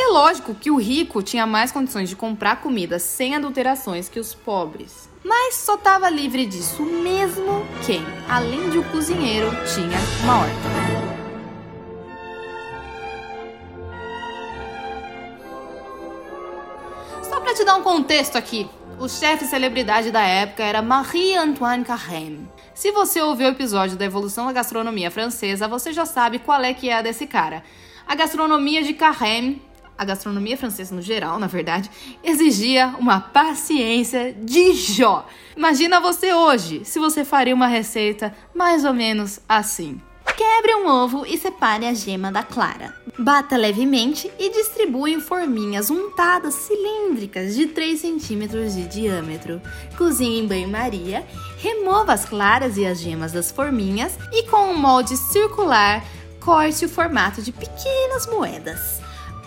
É 0.00 0.06
lógico 0.06 0.54
que 0.54 0.70
o 0.70 0.76
rico 0.76 1.22
tinha 1.24 1.44
mais 1.44 1.72
condições 1.72 2.08
de 2.08 2.14
comprar 2.14 2.60
comida 2.62 3.00
sem 3.00 3.34
adulterações 3.34 4.08
que 4.08 4.20
os 4.20 4.32
pobres. 4.32 5.08
Mas 5.24 5.56
só 5.56 5.76
tava 5.76 6.08
livre 6.08 6.46
disso 6.46 6.84
mesmo 6.84 7.66
quem, 7.84 8.06
além 8.28 8.70
de 8.70 8.78
um 8.78 8.84
cozinheiro, 8.84 9.50
tinha 9.74 9.98
uma 10.22 10.42
horta. 10.42 11.08
Para 17.48 17.54
te 17.54 17.64
dar 17.64 17.76
um 17.76 17.82
contexto 17.82 18.36
aqui, 18.36 18.68
o 19.00 19.08
chefe 19.08 19.46
celebridade 19.46 20.10
da 20.10 20.20
época 20.22 20.62
era 20.62 20.82
Marie-Antoine 20.82 21.82
Carême. 21.82 22.46
Se 22.74 22.92
você 22.92 23.20
ouviu 23.22 23.48
o 23.48 23.52
episódio 23.52 23.96
da 23.96 24.04
evolução 24.04 24.46
da 24.46 24.52
gastronomia 24.52 25.10
francesa, 25.10 25.66
você 25.66 25.92
já 25.92 26.04
sabe 26.04 26.38
qual 26.38 26.62
é 26.62 26.74
que 26.74 26.88
é 26.88 26.94
a 26.98 27.02
desse 27.02 27.26
cara. 27.26 27.64
A 28.06 28.14
gastronomia 28.14 28.82
de 28.82 28.92
Carême 28.92 29.62
a 29.98 30.04
gastronomia 30.04 30.56
francesa 30.56 30.94
no 30.94 31.02
geral, 31.02 31.38
na 31.38 31.48
verdade, 31.48 31.90
exigia 32.22 32.94
uma 32.98 33.20
paciência 33.20 34.32
de 34.32 34.72
Jó. 34.72 35.26
Imagina 35.56 36.00
você 36.00 36.32
hoje, 36.32 36.84
se 36.84 37.00
você 37.00 37.24
faria 37.24 37.54
uma 37.54 37.66
receita 37.66 38.32
mais 38.54 38.84
ou 38.84 38.94
menos 38.94 39.40
assim. 39.48 40.00
Quebre 40.36 40.76
um 40.76 40.86
ovo 40.86 41.26
e 41.26 41.36
separe 41.36 41.84
a 41.84 41.92
gema 41.92 42.30
da 42.30 42.44
clara. 42.44 42.94
Bata 43.18 43.56
levemente 43.56 44.30
e 44.38 44.50
distribua 44.50 45.10
em 45.10 45.20
forminhas 45.20 45.90
untadas 45.90 46.54
cilíndricas 46.54 47.56
de 47.56 47.66
3 47.66 47.98
centímetros 47.98 48.74
de 48.74 48.86
diâmetro. 48.86 49.60
Cozinhe 49.96 50.38
em 50.38 50.46
banho-maria, 50.46 51.26
remova 51.58 52.12
as 52.12 52.24
claras 52.24 52.76
e 52.76 52.86
as 52.86 53.00
gemas 53.00 53.32
das 53.32 53.50
forminhas 53.50 54.16
e 54.32 54.44
com 54.44 54.70
um 54.70 54.78
molde 54.78 55.16
circular 55.16 56.04
corte 56.38 56.84
o 56.84 56.88
formato 56.88 57.42
de 57.42 57.50
pequenas 57.52 58.26
moedas. 58.26 58.97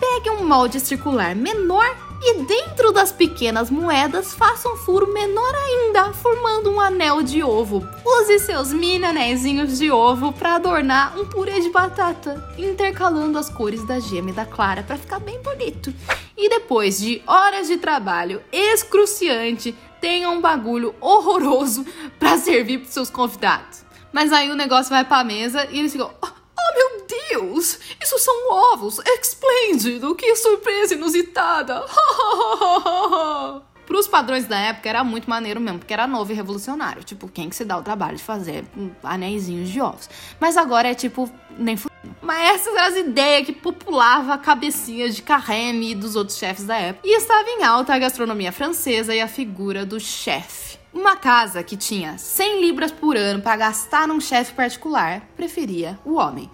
Pegue 0.02 0.30
um 0.30 0.44
molde 0.44 0.80
circular 0.80 1.32
menor 1.36 1.96
e 2.20 2.42
dentro 2.42 2.90
das 2.90 3.12
pequenas 3.12 3.70
moedas 3.70 4.34
faça 4.34 4.68
um 4.68 4.76
furo 4.76 5.06
menor 5.12 5.54
ainda, 5.54 6.12
formando 6.12 6.72
um 6.72 6.80
anel 6.80 7.22
de 7.22 7.40
ovo. 7.40 7.86
Use 8.04 8.40
seus 8.40 8.72
mini 8.72 9.04
anéisinhos 9.04 9.78
de 9.78 9.92
ovo 9.92 10.32
para 10.32 10.56
adornar 10.56 11.16
um 11.16 11.24
purê 11.24 11.60
de 11.60 11.70
batata, 11.70 12.52
intercalando 12.58 13.38
as 13.38 13.48
cores 13.48 13.86
da 13.86 14.00
gema 14.00 14.30
e 14.30 14.32
da 14.32 14.44
clara 14.44 14.82
para 14.82 14.98
ficar 14.98 15.20
bem 15.20 15.40
bonito. 15.40 15.94
E 16.36 16.48
depois 16.48 16.98
de 16.98 17.22
horas 17.24 17.68
de 17.68 17.76
trabalho 17.76 18.42
excruciante, 18.50 19.72
tenha 20.00 20.28
um 20.30 20.40
bagulho 20.40 20.96
horroroso 21.00 21.86
para 22.18 22.38
servir 22.42 22.78
para 22.78 22.90
seus 22.90 23.08
convidados. 23.08 23.84
Mas 24.12 24.32
aí 24.32 24.50
o 24.50 24.56
negócio 24.56 24.90
vai 24.90 25.04
para 25.04 25.20
a 25.20 25.24
mesa 25.24 25.64
e 25.70 25.78
eles 25.78 25.92
ficam 25.92 26.10
Oh, 26.20 26.41
meu 26.76 27.06
Deus! 27.06 27.78
Isso 28.02 28.18
são 28.18 28.52
ovos! 28.72 28.98
Esplêndido! 29.04 30.14
Que 30.14 30.34
surpresa 30.36 30.94
inusitada! 30.94 31.84
Para 33.86 33.98
os 33.98 34.08
padrões 34.08 34.46
da 34.46 34.58
época 34.58 34.88
era 34.88 35.04
muito 35.04 35.28
maneiro 35.28 35.60
mesmo, 35.60 35.80
porque 35.80 35.92
era 35.92 36.06
novo 36.06 36.32
e 36.32 36.34
revolucionário. 36.34 37.04
Tipo, 37.04 37.28
quem 37.28 37.50
que 37.50 37.56
se 37.56 37.64
dá 37.64 37.76
o 37.76 37.82
trabalho 37.82 38.16
de 38.16 38.22
fazer 38.22 38.64
anéisinhos 39.02 39.68
de 39.68 39.80
ovos? 39.80 40.08
Mas 40.40 40.56
agora 40.56 40.88
é 40.88 40.94
tipo, 40.94 41.30
nem 41.58 41.74
f... 41.76 41.88
Mas 42.22 42.54
essas 42.54 42.74
eram 42.74 42.86
as 42.86 42.96
ideias 42.96 43.46
que 43.46 43.52
populava 43.52 44.34
a 44.34 44.38
cabecinha 44.38 45.10
de 45.10 45.20
Carême 45.20 45.90
e 45.90 45.94
dos 45.94 46.16
outros 46.16 46.38
chefes 46.38 46.64
da 46.64 46.76
época. 46.76 47.06
E 47.06 47.16
estava 47.16 47.48
em 47.50 47.64
alta 47.64 47.94
a 47.94 47.98
gastronomia 47.98 48.52
francesa 48.52 49.14
e 49.14 49.20
a 49.20 49.28
figura 49.28 49.84
do 49.84 50.00
chefe. 50.00 50.81
Uma 50.92 51.16
casa 51.16 51.62
que 51.62 51.74
tinha 51.74 52.18
100 52.18 52.60
libras 52.60 52.92
por 52.92 53.16
ano 53.16 53.40
para 53.40 53.56
gastar 53.56 54.06
num 54.06 54.20
chefe 54.20 54.52
particular 54.52 55.22
preferia 55.34 55.98
o 56.04 56.16
homem. 56.16 56.50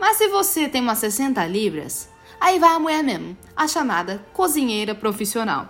Mas 0.00 0.16
se 0.16 0.28
você 0.28 0.66
tem 0.66 0.80
umas 0.80 0.96
60 0.96 1.44
libras, 1.46 2.08
aí 2.40 2.58
vai 2.58 2.74
a 2.74 2.78
mulher 2.78 3.04
mesmo, 3.04 3.36
a 3.54 3.68
chamada 3.68 4.24
cozinheira 4.32 4.94
profissional. 4.94 5.68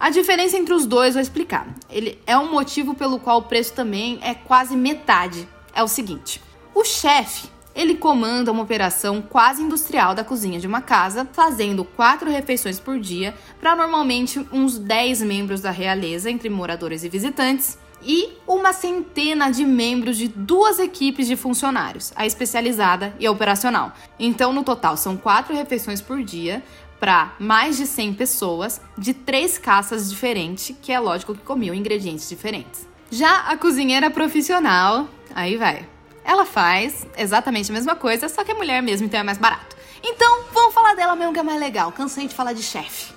A 0.00 0.10
diferença 0.10 0.56
entre 0.56 0.74
os 0.74 0.84
dois 0.84 1.14
vou 1.14 1.22
explicar. 1.22 1.68
Ele 1.88 2.20
é 2.26 2.36
um 2.36 2.50
motivo 2.50 2.92
pelo 2.92 3.20
qual 3.20 3.38
o 3.38 3.42
preço 3.42 3.72
também 3.72 4.18
é 4.20 4.34
quase 4.34 4.76
metade. 4.76 5.48
É 5.72 5.80
o 5.80 5.88
seguinte: 5.88 6.42
o 6.74 6.84
chefe 6.84 7.48
ele 7.74 7.94
comanda 7.94 8.52
uma 8.52 8.62
operação 8.62 9.22
quase 9.22 9.62
industrial 9.62 10.14
da 10.14 10.24
cozinha 10.24 10.58
de 10.58 10.66
uma 10.66 10.80
casa, 10.80 11.28
fazendo 11.32 11.84
quatro 11.84 12.30
refeições 12.30 12.80
por 12.80 12.98
dia 12.98 13.34
para 13.60 13.76
normalmente 13.76 14.44
uns 14.52 14.78
10 14.78 15.22
membros 15.22 15.60
da 15.60 15.70
realeza, 15.70 16.30
entre 16.30 16.48
moradores 16.48 17.04
e 17.04 17.08
visitantes, 17.08 17.78
e 18.02 18.32
uma 18.46 18.72
centena 18.72 19.50
de 19.50 19.64
membros 19.64 20.16
de 20.16 20.28
duas 20.28 20.78
equipes 20.78 21.26
de 21.26 21.36
funcionários, 21.36 22.12
a 22.16 22.26
especializada 22.26 23.14
e 23.18 23.26
a 23.26 23.30
operacional. 23.30 23.92
Então, 24.18 24.52
no 24.52 24.64
total, 24.64 24.96
são 24.96 25.16
quatro 25.16 25.54
refeições 25.54 26.00
por 26.00 26.22
dia 26.22 26.62
para 26.98 27.34
mais 27.38 27.76
de 27.76 27.86
100 27.86 28.14
pessoas 28.14 28.80
de 28.96 29.14
três 29.14 29.56
caças 29.56 30.10
diferentes, 30.10 30.76
que 30.82 30.92
é 30.92 31.00
lógico 31.00 31.34
que 31.34 31.42
comiam 31.42 31.74
ingredientes 31.74 32.28
diferentes. 32.28 32.86
Já 33.10 33.40
a 33.46 33.56
cozinheira 33.56 34.10
profissional, 34.10 35.08
aí 35.34 35.56
vai. 35.56 35.86
Ela 36.30 36.46
faz 36.46 37.04
exatamente 37.18 37.72
a 37.72 37.74
mesma 37.74 37.96
coisa, 37.96 38.28
só 38.28 38.44
que 38.44 38.52
é 38.52 38.54
mulher 38.54 38.80
mesmo, 38.80 39.04
então 39.04 39.18
é 39.18 39.22
mais 39.24 39.36
barato. 39.36 39.76
Então, 40.00 40.44
vamos 40.52 40.72
falar 40.72 40.94
dela 40.94 41.16
mesmo 41.16 41.32
que 41.32 41.40
é 41.40 41.42
mais 41.42 41.58
legal. 41.58 41.90
Cansei 41.90 42.28
de 42.28 42.34
falar 42.36 42.52
de 42.52 42.62
chefe. 42.62 43.12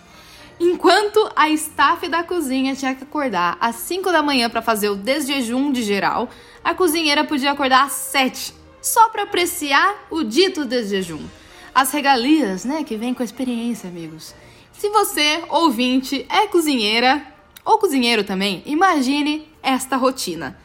Enquanto 0.59 1.31
a 1.35 1.47
staff 1.49 2.07
da 2.09 2.23
cozinha 2.23 2.75
tinha 2.75 2.95
que 2.95 3.03
acordar 3.03 3.55
às 3.61 3.75
5 3.75 4.11
da 4.11 4.23
manhã 4.23 4.49
para 4.49 4.63
fazer 4.63 4.89
o 4.89 4.95
desjejum 4.95 5.71
de 5.71 5.83
geral, 5.83 6.27
a 6.63 6.73
cozinheira 6.73 7.23
podia 7.23 7.51
acordar 7.51 7.85
às 7.85 7.91
7, 7.91 8.51
só 8.81 9.07
para 9.09 9.23
apreciar 9.23 10.07
o 10.09 10.23
dito 10.23 10.65
desjejum. 10.65 11.23
As 11.75 11.91
regalias, 11.91 12.65
né, 12.65 12.83
que 12.83 12.97
vem 12.97 13.13
com 13.13 13.21
a 13.21 13.25
experiência, 13.25 13.87
amigos. 13.87 14.33
Se 14.71 14.89
você, 14.89 15.43
ouvinte, 15.49 16.25
é 16.31 16.47
cozinheira 16.47 17.21
ou 17.63 17.77
cozinheiro 17.77 18.23
também, 18.23 18.63
imagine 18.65 19.47
esta 19.61 19.97
rotina. 19.97 20.57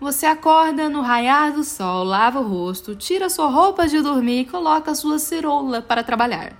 Você 0.00 0.26
acorda 0.26 0.88
no 0.88 1.00
raiar 1.00 1.52
do 1.52 1.64
sol, 1.64 2.04
lava 2.04 2.38
o 2.38 2.46
rosto, 2.46 2.94
tira 2.94 3.28
sua 3.28 3.48
roupa 3.48 3.88
de 3.88 4.00
dormir 4.00 4.42
e 4.42 4.44
coloca 4.44 4.94
sua 4.94 5.18
ceroula 5.18 5.82
para 5.82 6.04
trabalhar. 6.04 6.52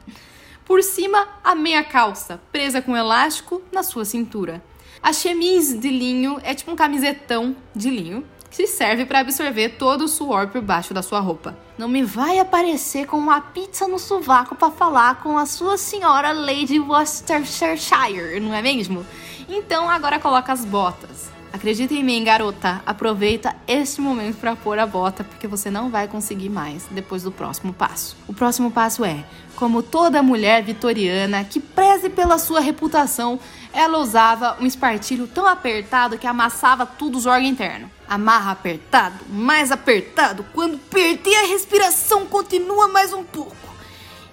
Por 0.64 0.82
cima, 0.82 1.24
a 1.44 1.54
meia 1.54 1.84
calça, 1.84 2.40
presa 2.50 2.82
com 2.82 2.96
elástico 2.96 3.62
na 3.70 3.84
sua 3.84 4.04
cintura. 4.04 4.60
A 5.00 5.12
chemise 5.12 5.78
de 5.78 5.88
linho 5.88 6.40
é 6.42 6.52
tipo 6.52 6.72
um 6.72 6.76
camisetão 6.76 7.54
de 7.76 7.88
linho 7.88 8.26
que 8.50 8.66
serve 8.66 9.06
para 9.06 9.20
absorver 9.20 9.76
todo 9.78 10.06
o 10.06 10.08
suor 10.08 10.48
por 10.48 10.60
baixo 10.60 10.92
da 10.92 11.00
sua 11.00 11.20
roupa. 11.20 11.56
Não 11.78 11.86
me 11.86 12.02
vai 12.02 12.40
aparecer 12.40 13.06
com 13.06 13.16
uma 13.16 13.40
pizza 13.40 13.86
no 13.86 14.00
sovaco 14.00 14.56
para 14.56 14.72
falar 14.72 15.22
com 15.22 15.38
a 15.38 15.46
sua 15.46 15.78
senhora 15.78 16.32
Lady 16.32 16.80
Worcestershire, 16.80 18.40
não 18.40 18.52
é 18.52 18.60
mesmo? 18.60 19.06
Então 19.48 19.88
agora 19.88 20.18
coloca 20.18 20.52
as 20.52 20.64
botas. 20.64 21.37
Acredita 21.52 21.94
em 21.94 22.04
mim, 22.04 22.22
garota. 22.22 22.82
Aproveita 22.84 23.56
este 23.66 24.00
momento 24.00 24.36
para 24.36 24.54
pôr 24.54 24.78
a 24.78 24.86
bota, 24.86 25.24
porque 25.24 25.46
você 25.46 25.70
não 25.70 25.90
vai 25.90 26.06
conseguir 26.06 26.48
mais 26.48 26.86
depois 26.90 27.22
do 27.22 27.32
próximo 27.32 27.72
passo. 27.72 28.16
O 28.26 28.34
próximo 28.34 28.70
passo 28.70 29.04
é: 29.04 29.24
como 29.56 29.82
toda 29.82 30.22
mulher 30.22 30.62
vitoriana 30.62 31.44
que 31.44 31.58
preze 31.58 32.10
pela 32.10 32.38
sua 32.38 32.60
reputação, 32.60 33.40
ela 33.72 33.98
usava 33.98 34.56
um 34.60 34.66
espartilho 34.66 35.26
tão 35.26 35.46
apertado 35.46 36.18
que 36.18 36.26
amassava 36.26 36.84
tudo 36.84 37.16
os 37.16 37.26
órgãos 37.26 37.50
internos. 37.50 37.90
Amarra 38.08 38.52
apertado, 38.52 39.16
mais 39.28 39.72
apertado. 39.72 40.44
Quando 40.54 40.78
perder 40.78 41.36
a 41.36 41.46
respiração, 41.46 42.26
continua 42.26 42.88
mais 42.88 43.12
um 43.12 43.24
pouco. 43.24 43.56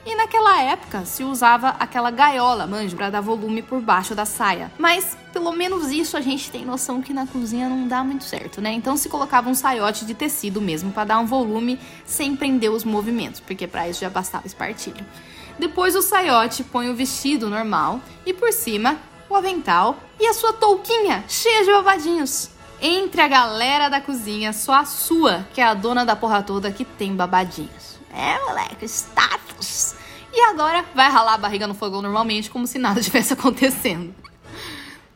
E 0.05 0.15
naquela 0.15 0.61
época 0.61 1.03
se 1.03 1.23
usava 1.23 1.69
aquela 1.79 2.11
gaiola, 2.11 2.67
manjo, 2.67 2.95
para 2.95 3.09
dar 3.09 3.21
volume 3.21 3.63
por 3.63 3.81
baixo 3.81 4.13
da 4.13 4.23
saia. 4.23 4.71
Mas 4.77 5.17
pelo 5.35 5.51
menos 5.51 5.91
isso 5.91 6.15
a 6.15 6.21
gente 6.21 6.49
tem 6.49 6.63
noção 6.63 7.01
que 7.01 7.11
na 7.11 7.27
cozinha 7.27 7.67
não 7.67 7.85
dá 7.89 8.01
muito 8.05 8.23
certo, 8.23 8.61
né? 8.61 8.71
Então 8.71 8.95
se 8.95 9.09
colocava 9.09 9.49
um 9.49 9.53
saiote 9.53 10.05
de 10.05 10.13
tecido 10.13 10.61
mesmo 10.61 10.93
para 10.93 11.03
dar 11.03 11.19
um 11.19 11.25
volume 11.25 11.77
sem 12.05 12.37
prender 12.37 12.71
os 12.71 12.85
movimentos, 12.85 13.41
porque 13.41 13.67
para 13.67 13.89
isso 13.89 13.99
já 13.99 14.09
bastava 14.09 14.47
espartilho. 14.47 15.05
Depois 15.59 15.93
o 15.93 16.01
saiote 16.01 16.63
põe 16.63 16.89
o 16.89 16.95
vestido 16.95 17.49
normal 17.49 17.99
e 18.25 18.31
por 18.31 18.53
cima 18.53 18.97
o 19.29 19.35
avental 19.35 19.97
e 20.17 20.25
a 20.25 20.33
sua 20.33 20.53
touquinha 20.53 21.25
cheia 21.27 21.65
de 21.65 21.71
babadinhos. 21.71 22.51
Entre 22.81 23.19
a 23.19 23.27
galera 23.27 23.89
da 23.89 23.99
cozinha, 23.99 24.53
só 24.53 24.75
a 24.75 24.85
sua, 24.85 25.45
que 25.53 25.59
é 25.59 25.65
a 25.65 25.73
dona 25.73 26.05
da 26.05 26.15
porra 26.15 26.41
toda, 26.43 26.71
que 26.71 26.85
tem 26.85 27.13
babadinhos. 27.13 27.99
É, 28.13 28.39
moleque, 28.45 28.85
status. 28.85 29.95
E 30.31 30.39
agora 30.45 30.85
vai 30.95 31.09
ralar 31.09 31.33
a 31.33 31.37
barriga 31.37 31.67
no 31.67 31.73
fogão 31.73 32.01
normalmente, 32.01 32.49
como 32.49 32.65
se 32.65 32.79
nada 32.79 33.01
tivesse 33.03 33.33
acontecendo. 33.33 34.15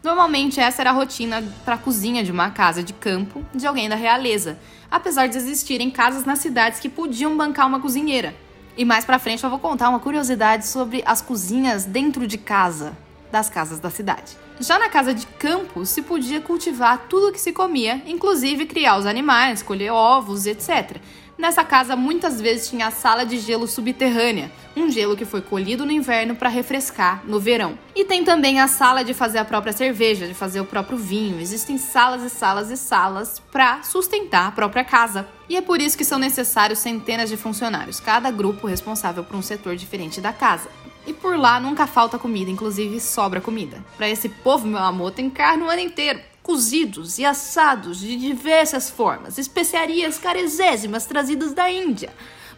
Normalmente 0.01 0.61
essa 0.61 0.81
era 0.81 0.91
a 0.91 0.93
rotina 0.93 1.43
para 1.65 1.75
a 1.75 1.77
cozinha 1.77 2.23
de 2.23 2.31
uma 2.31 2.49
casa 2.51 2.81
de 2.81 2.93
campo 2.93 3.45
de 3.53 3.67
alguém 3.67 3.89
da 3.89 3.95
realeza, 3.95 4.57
apesar 4.89 5.27
de 5.27 5.37
existirem 5.37 5.91
casas 5.91 6.23
nas 6.23 6.39
cidades 6.39 6.79
que 6.79 6.87
podiam 6.87 7.35
bancar 7.35 7.67
uma 7.67 7.81
cozinheira. 7.81 8.33
E 8.77 8.85
mais 8.85 9.03
para 9.03 9.19
frente 9.19 9.43
eu 9.43 9.49
vou 9.49 9.59
contar 9.59 9.89
uma 9.89 9.99
curiosidade 9.99 10.65
sobre 10.65 11.03
as 11.05 11.21
cozinhas 11.21 11.83
dentro 11.83 12.25
de 12.25 12.37
casa 12.37 12.97
das 13.29 13.49
casas 13.49 13.81
da 13.81 13.89
cidade. 13.89 14.37
Já 14.61 14.79
na 14.79 14.87
casa 14.87 15.13
de 15.13 15.27
campo 15.27 15.85
se 15.85 16.01
podia 16.01 16.39
cultivar 16.39 17.07
tudo 17.09 17.27
o 17.27 17.31
que 17.33 17.39
se 17.39 17.51
comia, 17.51 18.01
inclusive 18.07 18.65
criar 18.65 18.97
os 18.97 19.05
animais, 19.05 19.61
colher 19.61 19.91
ovos, 19.91 20.45
etc. 20.45 20.95
Nessa 21.39 21.63
casa 21.63 21.95
muitas 21.95 22.41
vezes 22.41 22.67
tinha 22.67 22.87
a 22.87 22.91
sala 22.91 23.25
de 23.25 23.39
gelo 23.39 23.65
subterrânea, 23.65 24.51
um 24.75 24.91
gelo 24.91 25.15
que 25.15 25.23
foi 25.23 25.41
colhido 25.41 25.85
no 25.85 25.91
inverno 25.93 26.35
para 26.35 26.49
refrescar 26.49 27.23
no 27.25 27.39
verão. 27.39 27.79
E 27.95 28.03
tem 28.03 28.25
também 28.25 28.59
a 28.59 28.67
sala 28.67 29.05
de 29.05 29.13
fazer 29.13 29.37
a 29.37 29.45
própria 29.45 29.71
cerveja, 29.71 30.27
de 30.27 30.33
fazer 30.33 30.59
o 30.59 30.65
próprio 30.65 30.97
vinho. 30.97 31.39
Existem 31.39 31.77
salas 31.77 32.23
e 32.23 32.29
salas 32.29 32.69
e 32.69 32.75
salas 32.75 33.41
para 33.53 33.81
sustentar 33.83 34.47
a 34.47 34.51
própria 34.51 34.83
casa. 34.83 35.25
E 35.47 35.55
é 35.55 35.61
por 35.61 35.79
isso 35.79 35.97
que 35.97 36.03
são 36.03 36.19
necessários 36.19 36.79
centenas 36.79 37.29
de 37.29 37.37
funcionários, 37.37 38.01
cada 38.01 38.29
grupo 38.31 38.67
responsável 38.67 39.23
por 39.23 39.37
um 39.37 39.41
setor 39.41 39.77
diferente 39.77 40.19
da 40.19 40.33
casa. 40.33 40.67
E 41.07 41.13
por 41.13 41.39
lá 41.39 41.57
nunca 41.57 41.87
falta 41.87 42.19
comida, 42.19 42.51
inclusive 42.51 42.99
sobra 42.99 43.39
comida. 43.39 43.81
Para 43.95 44.09
esse 44.09 44.27
povo, 44.27 44.67
meu 44.67 44.79
amor, 44.79 45.11
tem 45.11 45.29
carne 45.29 45.63
o 45.63 45.69
ano 45.69 45.79
inteiro 45.79 46.19
cozidos 46.49 47.19
e 47.19 47.25
assados 47.25 47.99
de 47.99 48.15
diversas 48.15 48.89
formas, 48.89 49.37
especiarias 49.37 50.17
caresésimas 50.17 51.05
trazidas 51.05 51.53
da 51.53 51.69
Índia, 51.69 52.09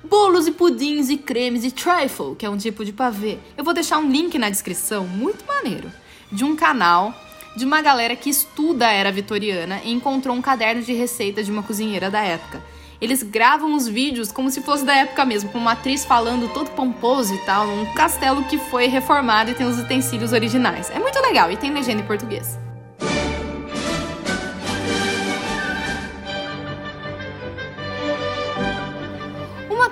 bolos 0.02 0.48
e 0.48 0.52
pudins 0.52 1.10
e 1.10 1.18
cremes 1.18 1.66
e 1.66 1.72
trifle, 1.72 2.34
que 2.38 2.46
é 2.46 2.50
um 2.50 2.56
tipo 2.56 2.86
de 2.86 2.94
pavê. 2.94 3.38
Eu 3.58 3.66
vou 3.66 3.74
deixar 3.74 3.98
um 3.98 4.10
link 4.10 4.40
na 4.40 4.50
descrição, 4.50 5.06
muito 5.06 5.46
maneiro, 5.46 5.92
de 6.32 6.46
um 6.46 6.56
canal 6.56 7.14
de 7.54 7.66
uma 7.66 7.82
galera 7.82 8.16
que 8.16 8.30
estuda 8.30 8.88
a 8.88 8.94
era 8.94 9.12
vitoriana 9.12 9.82
e 9.84 9.92
encontrou 9.92 10.34
um 10.34 10.42
caderno 10.42 10.82
de 10.82 10.94
receita 10.94 11.44
de 11.44 11.52
uma 11.52 11.62
cozinheira 11.62 12.10
da 12.10 12.22
época. 12.22 12.64
Eles 13.02 13.22
gravam 13.22 13.76
os 13.76 13.90
vídeos 13.90 14.32
como 14.32 14.50
se 14.50 14.62
fosse 14.62 14.86
da 14.86 14.96
época 14.96 15.26
mesmo, 15.26 15.50
com 15.50 15.58
uma 15.58 15.74
atriz 15.74 16.06
falando 16.06 16.48
todo 16.54 16.72
pomposo 16.72 17.36
e 17.36 17.40
tal, 17.40 17.68
num 17.68 17.94
castelo 17.94 18.46
que 18.46 18.58
foi 18.58 18.88
reformado 18.88 19.52
e 19.52 19.54
tem 19.54 19.68
os 19.68 19.78
utensílios 19.78 20.32
originais. 20.32 20.90
É 20.90 20.98
muito 20.98 21.20
legal 21.20 21.52
e 21.52 21.58
tem 21.58 21.74
legenda 21.74 22.02
em 22.02 22.06
português. 22.06 22.58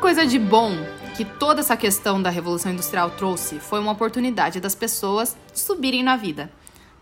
Coisa 0.10 0.26
de 0.26 0.39
bom 0.39 0.72
que 1.15 1.24
toda 1.24 1.60
essa 1.60 1.78
questão 1.78 2.19
da 2.19 2.32
Revolução 2.32 2.72
Industrial 2.72 3.12
trouxe 3.12 3.60
foi 3.60 3.80
uma 3.80 3.91
oportunidade 3.91 4.60
das 4.60 4.74
pessoas 4.74 5.38
subirem 5.54 6.02
na 6.02 6.15
vida. 6.15 6.52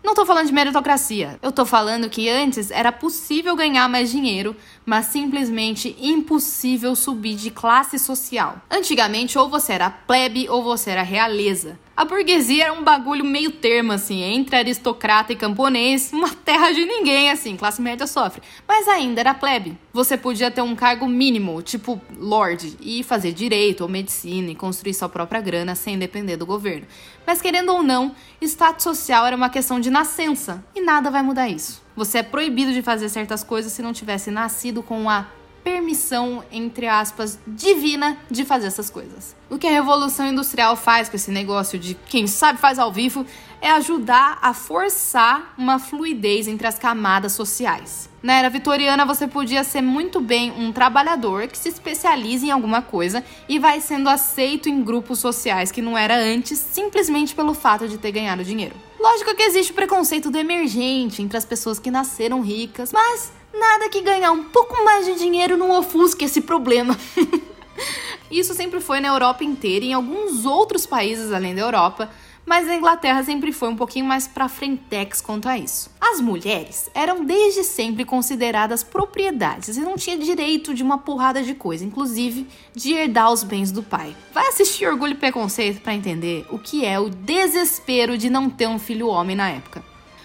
Não 0.04 0.14
tô 0.14 0.26
falando 0.26 0.46
de 0.46 0.52
meritocracia. 0.52 1.38
Eu 1.40 1.50
tô 1.50 1.64
falando 1.64 2.10
que 2.10 2.28
antes 2.28 2.70
era 2.70 2.92
possível 2.92 3.56
ganhar 3.56 3.88
mais 3.88 4.10
dinheiro, 4.10 4.54
mas 4.84 5.06
simplesmente 5.06 5.96
impossível 5.98 6.94
subir 6.94 7.36
de 7.36 7.50
classe 7.50 7.98
social. 7.98 8.60
Antigamente, 8.70 9.38
ou 9.38 9.48
você 9.48 9.72
era 9.72 9.88
plebe 9.88 10.46
ou 10.46 10.62
você 10.62 10.90
era 10.90 11.02
realeza. 11.02 11.78
A 11.98 12.04
burguesia 12.04 12.62
era 12.62 12.72
um 12.72 12.84
bagulho 12.84 13.24
meio 13.24 13.50
termo, 13.50 13.90
assim, 13.90 14.22
entre 14.22 14.54
aristocrata 14.54 15.32
e 15.32 15.36
camponês, 15.36 16.12
uma 16.12 16.28
terra 16.28 16.70
de 16.70 16.84
ninguém, 16.84 17.28
assim, 17.28 17.56
classe 17.56 17.82
média 17.82 18.06
sofre. 18.06 18.40
Mas 18.68 18.86
ainda 18.86 19.18
era 19.18 19.34
plebe. 19.34 19.76
Você 19.92 20.16
podia 20.16 20.48
ter 20.48 20.62
um 20.62 20.76
cargo 20.76 21.08
mínimo, 21.08 21.60
tipo 21.60 22.00
lord, 22.16 22.76
e 22.80 23.02
fazer 23.02 23.32
direito 23.32 23.80
ou 23.80 23.88
medicina 23.88 24.48
e 24.48 24.54
construir 24.54 24.94
sua 24.94 25.08
própria 25.08 25.40
grana 25.40 25.74
sem 25.74 25.98
depender 25.98 26.36
do 26.36 26.46
governo. 26.46 26.86
Mas 27.26 27.42
querendo 27.42 27.72
ou 27.72 27.82
não, 27.82 28.14
status 28.40 28.84
social 28.84 29.26
era 29.26 29.34
uma 29.34 29.50
questão 29.50 29.80
de 29.80 29.90
nascença, 29.90 30.64
e 30.76 30.80
nada 30.80 31.10
vai 31.10 31.24
mudar 31.24 31.48
isso. 31.48 31.82
Você 31.96 32.18
é 32.18 32.22
proibido 32.22 32.72
de 32.72 32.80
fazer 32.80 33.08
certas 33.08 33.42
coisas 33.42 33.72
se 33.72 33.82
não 33.82 33.92
tivesse 33.92 34.30
nascido 34.30 34.84
com 34.84 35.10
a 35.10 35.26
permissão, 35.68 36.42
entre 36.50 36.86
aspas, 36.86 37.38
divina 37.46 38.16
de 38.30 38.42
fazer 38.42 38.68
essas 38.68 38.88
coisas. 38.88 39.36
O 39.50 39.58
que 39.58 39.66
a 39.66 39.70
Revolução 39.70 40.26
Industrial 40.26 40.74
faz 40.76 41.10
com 41.10 41.16
esse 41.16 41.30
negócio 41.30 41.78
de 41.78 41.94
quem 41.94 42.26
sabe 42.26 42.58
faz 42.58 42.78
ao 42.78 42.90
vivo 42.90 43.26
é 43.60 43.70
ajudar 43.72 44.38
a 44.40 44.54
forçar 44.54 45.54
uma 45.58 45.78
fluidez 45.78 46.48
entre 46.48 46.66
as 46.66 46.78
camadas 46.78 47.32
sociais. 47.32 48.08
Na 48.22 48.34
era 48.34 48.48
vitoriana, 48.48 49.04
você 49.04 49.26
podia 49.26 49.62
ser 49.62 49.82
muito 49.82 50.20
bem 50.20 50.50
um 50.52 50.72
trabalhador 50.72 51.46
que 51.48 51.58
se 51.58 51.68
especializa 51.68 52.46
em 52.46 52.50
alguma 52.50 52.80
coisa 52.80 53.22
e 53.46 53.58
vai 53.58 53.80
sendo 53.80 54.08
aceito 54.08 54.70
em 54.70 54.82
grupos 54.82 55.18
sociais 55.18 55.70
que 55.70 55.82
não 55.82 55.98
era 55.98 56.16
antes, 56.16 56.58
simplesmente 56.58 57.34
pelo 57.34 57.52
fato 57.52 57.86
de 57.86 57.98
ter 57.98 58.12
ganhado 58.12 58.42
dinheiro. 58.42 58.74
Lógico 58.98 59.34
que 59.34 59.42
existe 59.42 59.72
o 59.72 59.74
preconceito 59.74 60.30
do 60.30 60.38
emergente 60.38 61.22
entre 61.22 61.36
as 61.36 61.44
pessoas 61.44 61.78
que 61.78 61.90
nasceram 61.90 62.40
ricas, 62.40 62.92
mas 62.92 63.32
Nada 63.58 63.88
que 63.88 64.00
ganhar 64.00 64.30
um 64.30 64.44
pouco 64.44 64.84
mais 64.84 65.04
de 65.04 65.16
dinheiro 65.16 65.56
não 65.56 65.76
ofusque 65.78 66.24
esse 66.24 66.40
problema. 66.40 66.96
Isso 68.30 68.54
sempre 68.54 68.80
foi 68.80 69.00
na 69.00 69.08
Europa 69.08 69.42
inteira 69.42 69.84
e 69.84 69.88
em 69.88 69.94
alguns 69.94 70.44
outros 70.44 70.84
países 70.84 71.32
além 71.32 71.54
da 71.54 71.62
Europa, 71.62 72.10
mas 72.44 72.68
a 72.68 72.74
Inglaterra 72.74 73.22
sempre 73.22 73.52
foi 73.52 73.68
um 73.68 73.76
pouquinho 73.76 74.06
mais 74.06 74.26
pra 74.26 74.48
frentex 74.48 75.20
quanto 75.20 75.48
a 75.48 75.58
isso. 75.58 75.90
As 76.00 76.20
mulheres 76.20 76.90
eram 76.94 77.24
desde 77.24 77.62
sempre 77.62 78.04
consideradas 78.04 78.82
propriedades 78.82 79.76
e 79.76 79.80
não 79.80 79.96
tinha 79.96 80.16
direito 80.16 80.72
de 80.72 80.82
uma 80.82 80.98
porrada 80.98 81.42
de 81.42 81.54
coisa, 81.54 81.84
inclusive 81.84 82.46
de 82.74 82.92
herdar 82.92 83.32
os 83.32 83.42
bens 83.42 83.70
do 83.70 83.82
pai. 83.82 84.16
Vai 84.32 84.46
assistir 84.48 84.86
Orgulho 84.86 85.12
e 85.12 85.16
Preconceito 85.16 85.82
para 85.82 85.94
entender 85.94 86.46
o 86.50 86.58
que 86.58 86.84
é 86.84 86.98
o 86.98 87.10
desespero 87.10 88.16
de 88.16 88.30
não 88.30 88.48
ter 88.48 88.66
um 88.66 88.78
filho 88.78 89.08
homem 89.08 89.36
na 89.36 89.50
época. 89.50 89.84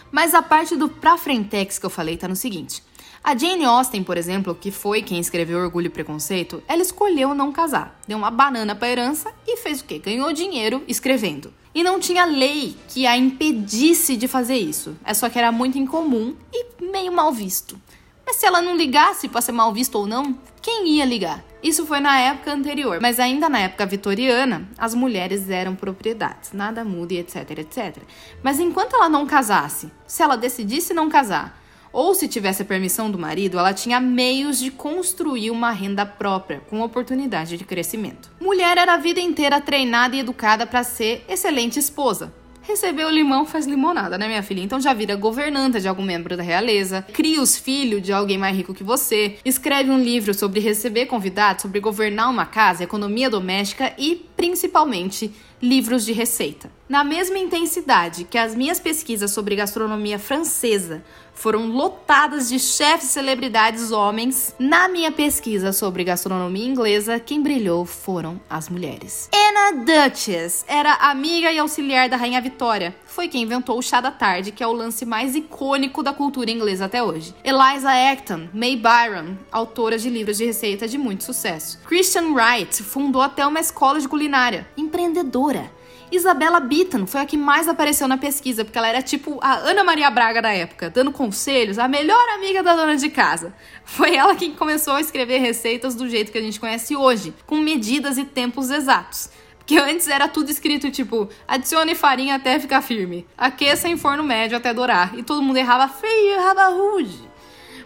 Mas 0.09 0.33
a 0.33 0.41
parte 0.41 0.75
do 0.75 0.87
pra 0.87 1.17
frentex 1.17 1.77
que 1.77 1.85
eu 1.85 1.89
falei 1.89 2.15
tá 2.15 2.27
no 2.27 2.35
seguinte: 2.35 2.81
a 3.23 3.37
Jane 3.37 3.63
Austen, 3.63 4.03
por 4.03 4.17
exemplo, 4.17 4.53
que 4.53 4.69
foi 4.69 5.01
quem 5.01 5.17
escreveu 5.17 5.59
Orgulho 5.59 5.87
e 5.87 5.89
Preconceito, 5.89 6.61
ela 6.67 6.81
escolheu 6.81 7.33
não 7.33 7.53
casar. 7.53 7.97
Deu 8.05 8.17
uma 8.17 8.29
banana 8.29 8.75
pra 8.75 8.89
herança 8.89 9.31
e 9.47 9.55
fez 9.55 9.79
o 9.79 9.85
quê? 9.85 9.97
Ganhou 9.97 10.33
dinheiro 10.33 10.83
escrevendo. 10.89 11.53
E 11.73 11.83
não 11.83 12.01
tinha 12.01 12.25
lei 12.25 12.75
que 12.89 13.07
a 13.07 13.15
impedisse 13.15 14.17
de 14.17 14.27
fazer 14.27 14.57
isso. 14.57 14.97
É 15.05 15.13
só 15.13 15.29
que 15.29 15.39
era 15.39 15.53
muito 15.53 15.77
incomum 15.77 16.35
e 16.51 16.83
meio 16.83 17.13
mal 17.13 17.31
visto. 17.31 17.79
Mas 18.25 18.35
se 18.35 18.45
ela 18.45 18.61
não 18.61 18.75
ligasse 18.75 19.29
para 19.29 19.41
ser 19.41 19.53
mal 19.53 19.71
visto 19.73 19.95
ou 19.95 20.05
não, 20.05 20.37
quem 20.61 20.89
ia 20.89 21.05
ligar? 21.05 21.43
Isso 21.63 21.85
foi 21.85 22.01
na 22.01 22.19
época 22.19 22.53
anterior, 22.53 22.99
mas 23.01 23.21
ainda 23.21 23.47
na 23.47 23.59
época 23.59 23.85
vitoriana, 23.85 24.67
as 24.77 24.93
mulheres 24.93 25.49
eram 25.49 25.75
propriedades, 25.75 26.51
nada 26.51 26.83
muda 26.83 27.13
e 27.13 27.19
etc, 27.19 27.49
etc. 27.51 27.97
Mas 28.43 28.59
enquanto 28.59 28.95
ela 28.95 29.07
não 29.07 29.25
casasse, 29.25 29.89
se 30.05 30.21
ela 30.21 30.35
decidisse 30.35 30.93
não 30.93 31.09
casar, 31.09 31.62
ou 31.93 32.15
se 32.15 32.27
tivesse 32.27 32.63
a 32.63 32.65
permissão 32.65 33.09
do 33.09 33.19
marido, 33.19 33.59
ela 33.59 33.73
tinha 33.73 34.01
meios 34.01 34.57
de 34.57 34.71
construir 34.71 35.51
uma 35.51 35.71
renda 35.71 36.05
própria, 36.05 36.61
com 36.69 36.81
oportunidade 36.81 37.55
de 37.55 37.63
crescimento. 37.63 38.31
Mulher 38.41 38.77
era 38.77 38.95
a 38.95 38.97
vida 38.97 39.21
inteira 39.21 39.61
treinada 39.61 40.15
e 40.15 40.19
educada 40.19 40.65
para 40.65 40.83
ser 40.83 41.23
excelente 41.29 41.77
esposa, 41.77 42.33
recebeu 42.63 43.09
limão 43.09 43.45
faz 43.45 43.67
limonada, 43.67 44.17
né, 44.17 44.27
minha 44.27 44.41
filha? 44.41 44.61
Então 44.61 44.79
já 44.79 44.93
vira 44.93 45.15
governanta 45.15 45.79
de 45.79 45.87
algum 45.87 46.03
membro 46.03 46.35
da 46.35 46.43
realeza, 46.43 47.05
cria 47.13 47.41
os 47.41 47.57
filhos 47.57 48.01
de 48.01 48.11
alguém 48.11 48.37
mais 48.37 48.55
rico 48.55 48.73
que 48.73 48.83
você, 48.83 49.37
escreve 49.45 49.91
um 49.91 49.99
livro 49.99 50.33
sobre 50.33 50.59
receber 50.59 51.05
convidados, 51.05 51.61
sobre 51.61 51.79
governar 51.79 52.29
uma 52.29 52.45
casa, 52.45 52.83
economia 52.83 53.29
doméstica 53.29 53.93
e, 53.97 54.15
principalmente, 54.35 55.31
livros 55.61 56.05
de 56.05 56.13
receita. 56.13 56.71
Na 56.89 57.03
mesma 57.03 57.37
intensidade 57.37 58.23
que 58.23 58.37
as 58.37 58.55
minhas 58.55 58.79
pesquisas 58.79 59.31
sobre 59.31 59.55
gastronomia 59.55 60.19
francesa 60.19 61.03
foram 61.33 61.67
lotadas 61.67 62.49
de 62.49 62.59
chefes 62.59 63.09
e 63.09 63.13
celebridades 63.13 63.91
homens, 63.91 64.55
na 64.57 64.87
minha 64.87 65.11
pesquisa 65.11 65.73
sobre 65.73 66.03
gastronomia 66.03 66.65
inglesa, 66.65 67.19
quem 67.19 67.41
brilhou 67.41 67.85
foram 67.85 68.39
as 68.49 68.69
mulheres. 68.69 69.29
Anna 69.33 69.83
Duchess 69.83 70.65
era 70.67 70.93
amiga 70.93 71.51
e 71.51 71.59
auxiliar 71.59 72.07
da 72.09 72.17
Rainha 72.17 72.41
Vitória. 72.41 72.95
Foi 73.05 73.27
quem 73.27 73.43
inventou 73.43 73.77
o 73.77 73.81
chá 73.81 74.01
da 74.01 74.11
tarde, 74.11 74.51
que 74.51 74.63
é 74.63 74.67
o 74.67 74.73
lance 74.73 75.05
mais 75.05 75.35
icônico 75.35 76.01
da 76.01 76.13
cultura 76.13 76.49
inglesa 76.49 76.85
até 76.85 77.03
hoje. 77.03 77.35
Eliza 77.43 77.91
Acton, 77.91 78.47
May 78.53 78.75
Byron, 78.75 79.37
autora 79.51 79.97
de 79.97 80.09
livros 80.09 80.37
de 80.37 80.45
receita 80.45 80.87
de 80.87 80.97
muito 80.97 81.23
sucesso. 81.23 81.79
Christian 81.85 82.33
Wright 82.33 82.81
fundou 82.81 83.21
até 83.21 83.45
uma 83.45 83.59
escola 83.59 83.99
de 83.99 84.07
culinária. 84.07 84.67
Empreendedora 84.77 85.71
Isabela 86.15 86.59
Bitton 86.59 87.07
foi 87.07 87.21
a 87.21 87.25
que 87.25 87.35
mais 87.35 87.67
apareceu 87.67 88.07
na 88.07 88.19
pesquisa, 88.19 88.63
porque 88.63 88.77
ela 88.77 88.87
era 88.87 89.01
tipo 89.01 89.39
a 89.41 89.55
Ana 89.55 89.83
Maria 89.83 90.11
Braga 90.11 90.43
da 90.43 90.53
época, 90.53 90.87
dando 90.87 91.11
conselhos, 91.11 91.79
a 91.79 91.87
melhor 91.87 92.23
amiga 92.35 92.61
da 92.61 92.75
dona 92.75 92.95
de 92.95 93.09
casa. 93.09 93.51
Foi 93.83 94.15
ela 94.15 94.35
quem 94.35 94.53
começou 94.53 94.93
a 94.93 95.01
escrever 95.01 95.39
receitas 95.39 95.95
do 95.95 96.07
jeito 96.07 96.31
que 96.31 96.37
a 96.37 96.41
gente 96.41 96.59
conhece 96.59 96.95
hoje, 96.95 97.33
com 97.47 97.57
medidas 97.57 98.19
e 98.19 98.25
tempos 98.25 98.69
exatos. 98.69 99.31
Porque 99.57 99.75
antes 99.75 100.07
era 100.07 100.27
tudo 100.27 100.51
escrito 100.51 100.91
tipo, 100.91 101.27
adicione 101.47 101.95
farinha 101.95 102.35
até 102.35 102.59
ficar 102.59 102.83
firme, 102.83 103.25
aqueça 103.35 103.89
em 103.89 103.97
forno 103.97 104.23
médio 104.23 104.55
até 104.55 104.71
dourar, 104.71 105.17
e 105.17 105.23
todo 105.23 105.41
mundo 105.41 105.57
errava 105.57 105.87
feio, 105.87 106.33
errava 106.33 106.67
rude. 106.67 107.27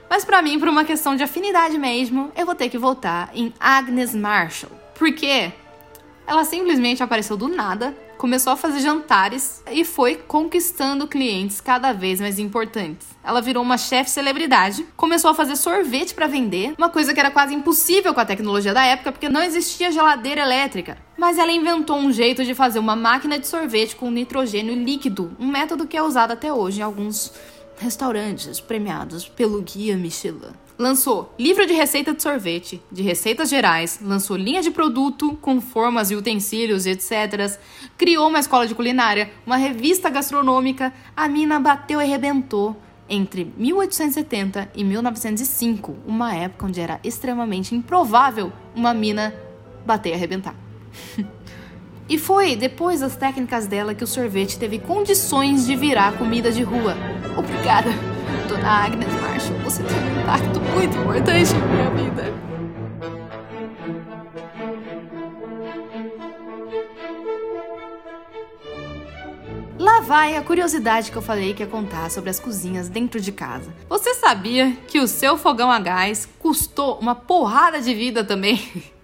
Mas 0.09 0.25
para 0.25 0.41
mim, 0.41 0.59
por 0.59 0.67
uma 0.67 0.83
questão 0.83 1.15
de 1.15 1.23
afinidade 1.23 1.77
mesmo, 1.77 2.29
eu 2.35 2.45
vou 2.45 2.55
ter 2.55 2.67
que 2.67 2.77
voltar 2.77 3.29
em 3.33 3.53
Agnes 3.57 4.13
Marshall. 4.13 4.71
Por 4.95 5.13
quê? 5.13 5.53
Ela 6.25 6.43
simplesmente 6.43 7.01
apareceu 7.01 7.37
do 7.37 7.47
nada, 7.47 7.95
começou 8.17 8.53
a 8.53 8.57
fazer 8.57 8.79
jantares 8.79 9.63
e 9.71 9.85
foi 9.85 10.15
conquistando 10.15 11.07
clientes 11.07 11.61
cada 11.61 11.93
vez 11.93 12.19
mais 12.19 12.39
importantes. 12.39 13.07
Ela 13.23 13.41
virou 13.41 13.63
uma 13.63 13.77
chefe 13.77 14.09
celebridade, 14.09 14.85
começou 14.95 15.31
a 15.31 15.33
fazer 15.33 15.55
sorvete 15.55 16.13
para 16.13 16.27
vender, 16.27 16.73
uma 16.77 16.89
coisa 16.89 17.13
que 17.13 17.19
era 17.19 17.31
quase 17.31 17.53
impossível 17.53 18.13
com 18.13 18.19
a 18.19 18.25
tecnologia 18.25 18.73
da 18.73 18.83
época 18.83 19.11
porque 19.11 19.29
não 19.29 19.43
existia 19.43 19.91
geladeira 19.91 20.41
elétrica. 20.41 20.97
Mas 21.17 21.37
ela 21.37 21.51
inventou 21.51 21.97
um 21.97 22.11
jeito 22.11 22.43
de 22.43 22.53
fazer 22.53 22.79
uma 22.79 22.95
máquina 22.95 23.39
de 23.39 23.47
sorvete 23.47 23.95
com 23.95 24.11
nitrogênio 24.11 24.75
líquido, 24.75 25.35
um 25.39 25.47
método 25.47 25.87
que 25.87 25.97
é 25.97 26.01
usado 26.01 26.31
até 26.31 26.51
hoje 26.51 26.79
em 26.79 26.83
alguns 26.83 27.33
restaurantes 27.79 28.59
premiados 28.59 29.27
pelo 29.27 29.61
Guia 29.61 29.95
Michelin 29.95 30.66
lançou 30.77 31.33
livro 31.39 31.65
de 31.65 31.73
receita 31.73 32.13
de 32.13 32.21
sorvete, 32.21 32.81
de 32.91 33.01
receitas 33.01 33.49
gerais, 33.49 33.99
lançou 34.01 34.37
linha 34.37 34.61
de 34.61 34.69
produto 34.69 35.37
com 35.41 35.59
formas 35.59 36.11
e 36.11 36.15
utensílios 36.15 36.85
etc. 36.85 37.57
Criou 37.97 38.27
uma 38.27 38.39
escola 38.39 38.67
de 38.67 38.75
culinária, 38.75 39.31
uma 39.45 39.57
revista 39.57 40.09
gastronômica. 40.09 40.93
A 41.15 41.27
mina 41.27 41.59
bateu 41.59 41.99
e 41.99 42.03
arrebentou 42.03 42.75
entre 43.09 43.51
1870 43.57 44.69
e 44.75 44.83
1905, 44.83 45.95
uma 46.05 46.35
época 46.35 46.65
onde 46.65 46.81
era 46.81 46.99
extremamente 47.03 47.73
improvável 47.73 48.51
uma 48.75 48.93
mina 48.93 49.33
bater 49.85 50.09
e 50.09 50.13
arrebentar. 50.13 50.55
e 52.09 52.17
foi 52.17 52.55
depois 52.55 52.99
das 52.99 53.15
técnicas 53.15 53.65
dela 53.65 53.95
que 53.95 54.03
o 54.03 54.07
sorvete 54.07 54.59
teve 54.59 54.79
condições 54.79 55.65
de 55.65 55.75
virar 55.75 56.17
comida 56.17 56.51
de 56.51 56.63
rua. 56.63 56.95
Obrigada! 57.37 58.16
A 58.67 58.83
Agnes 58.83 59.13
Marshall, 59.21 59.57
você 59.59 59.81
teve 59.81 59.97
um 59.97 60.21
impacto 60.21 60.59
muito 60.59 60.97
importante 60.97 61.53
na 61.53 61.65
minha 61.67 61.89
vida. 61.91 62.33
Lá 69.79 70.01
vai 70.01 70.35
a 70.35 70.41
curiosidade 70.41 71.11
que 71.11 71.17
eu 71.17 71.21
falei 71.21 71.53
que 71.53 71.63
ia 71.63 71.67
contar 71.67 72.11
sobre 72.11 72.29
as 72.29 72.41
cozinhas 72.41 72.89
dentro 72.89 73.21
de 73.21 73.31
casa. 73.31 73.73
Você 73.87 74.13
sabia 74.15 74.75
que 74.85 74.99
o 74.99 75.07
seu 75.07 75.37
fogão 75.37 75.71
a 75.71 75.79
gás 75.79 76.27
custou 76.37 76.99
uma 76.99 77.15
porrada 77.15 77.79
de 77.79 77.93
vida 77.93 78.21
também? 78.21 78.59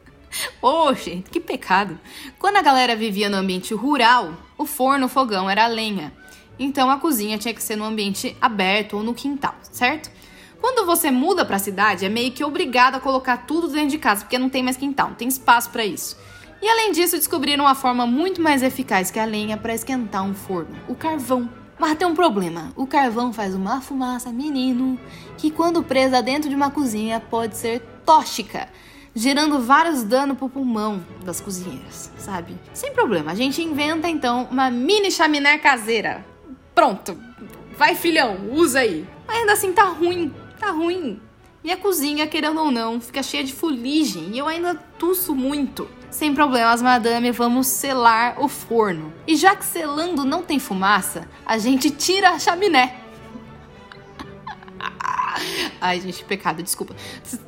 Oh, 0.59 0.91
gente, 0.95 1.29
que 1.29 1.39
pecado! 1.39 1.99
Quando 2.39 2.57
a 2.57 2.61
galera 2.63 2.95
vivia 2.95 3.29
no 3.29 3.37
ambiente 3.37 3.71
rural, 3.71 4.33
o 4.57 4.65
forno 4.65 5.05
o 5.05 5.09
fogão 5.09 5.47
era 5.47 5.67
lenha. 5.67 6.11
Então 6.63 6.89
a 6.89 6.97
cozinha 6.97 7.37
tinha 7.37 7.53
que 7.53 7.61
ser 7.61 7.75
no 7.75 7.83
ambiente 7.83 8.37
aberto 8.39 8.95
ou 8.95 9.03
no 9.03 9.13
quintal, 9.13 9.53
certo? 9.69 10.09
Quando 10.61 10.85
você 10.85 11.11
muda 11.11 11.43
para 11.43 11.57
a 11.57 11.59
cidade, 11.59 12.05
é 12.05 12.09
meio 12.09 12.31
que 12.31 12.41
obrigado 12.41 12.95
a 12.95 12.99
colocar 13.01 13.45
tudo 13.45 13.67
dentro 13.67 13.89
de 13.89 13.97
casa, 13.97 14.21
porque 14.21 14.39
não 14.39 14.47
tem 14.47 14.63
mais 14.63 14.77
quintal, 14.77 15.09
não 15.09 15.15
tem 15.15 15.27
espaço 15.27 15.69
para 15.71 15.85
isso. 15.85 16.17
E 16.61 16.67
além 16.69 16.93
disso, 16.93 17.17
descobriram 17.17 17.65
uma 17.65 17.75
forma 17.75 18.07
muito 18.07 18.41
mais 18.41 18.63
eficaz 18.63 19.11
que 19.11 19.19
a 19.19 19.25
lenha 19.25 19.57
para 19.57 19.73
esquentar 19.73 20.23
um 20.23 20.33
forno: 20.33 20.73
o 20.87 20.95
carvão. 20.95 21.49
Mas 21.77 21.97
tem 21.97 22.07
um 22.07 22.15
problema: 22.15 22.71
o 22.77 22.87
carvão 22.87 23.33
faz 23.33 23.53
uma 23.53 23.81
fumaça, 23.81 24.31
menino, 24.31 24.97
que 25.37 25.51
quando 25.51 25.83
presa 25.83 26.21
dentro 26.23 26.49
de 26.49 26.55
uma 26.55 26.71
cozinha 26.71 27.19
pode 27.19 27.57
ser 27.57 27.81
tóxica, 28.05 28.69
gerando 29.13 29.59
vários 29.59 30.01
danos 30.01 30.37
pro 30.37 30.47
pulmão 30.47 31.03
das 31.25 31.41
cozinheiras, 31.41 32.09
sabe? 32.17 32.57
Sem 32.73 32.93
problema, 32.93 33.33
a 33.33 33.35
gente 33.35 33.61
inventa 33.61 34.07
então 34.07 34.47
uma 34.49 34.71
mini 34.71 35.11
chaminé 35.11 35.57
caseira. 35.57 36.31
Pronto, 36.73 37.17
vai 37.77 37.95
filhão, 37.95 38.49
usa 38.51 38.79
aí. 38.79 39.07
Mas 39.27 39.37
ainda 39.37 39.53
assim 39.53 39.71
tá 39.71 39.83
ruim, 39.83 40.33
tá 40.59 40.71
ruim. 40.71 41.21
Minha 41.63 41.77
cozinha, 41.77 42.27
querendo 42.27 42.59
ou 42.59 42.71
não, 42.71 42.99
fica 42.99 43.23
cheia 43.23 43.43
de 43.43 43.53
fuligem 43.53 44.31
e 44.33 44.37
eu 44.37 44.47
ainda 44.47 44.75
tuço 44.75 45.33
muito. 45.33 45.87
Sem 46.09 46.33
problemas, 46.33 46.81
madame, 46.81 47.31
vamos 47.31 47.67
selar 47.67 48.39
o 48.43 48.47
forno. 48.49 49.13
E 49.25 49.35
já 49.35 49.55
que 49.55 49.65
selando 49.65 50.25
não 50.25 50.43
tem 50.43 50.59
fumaça, 50.59 51.27
a 51.45 51.57
gente 51.57 51.89
tira 51.89 52.31
a 52.31 52.39
chaminé. 52.39 52.97
Ai, 55.79 56.01
gente, 56.01 56.23
pecado, 56.25 56.61
desculpa. 56.61 56.95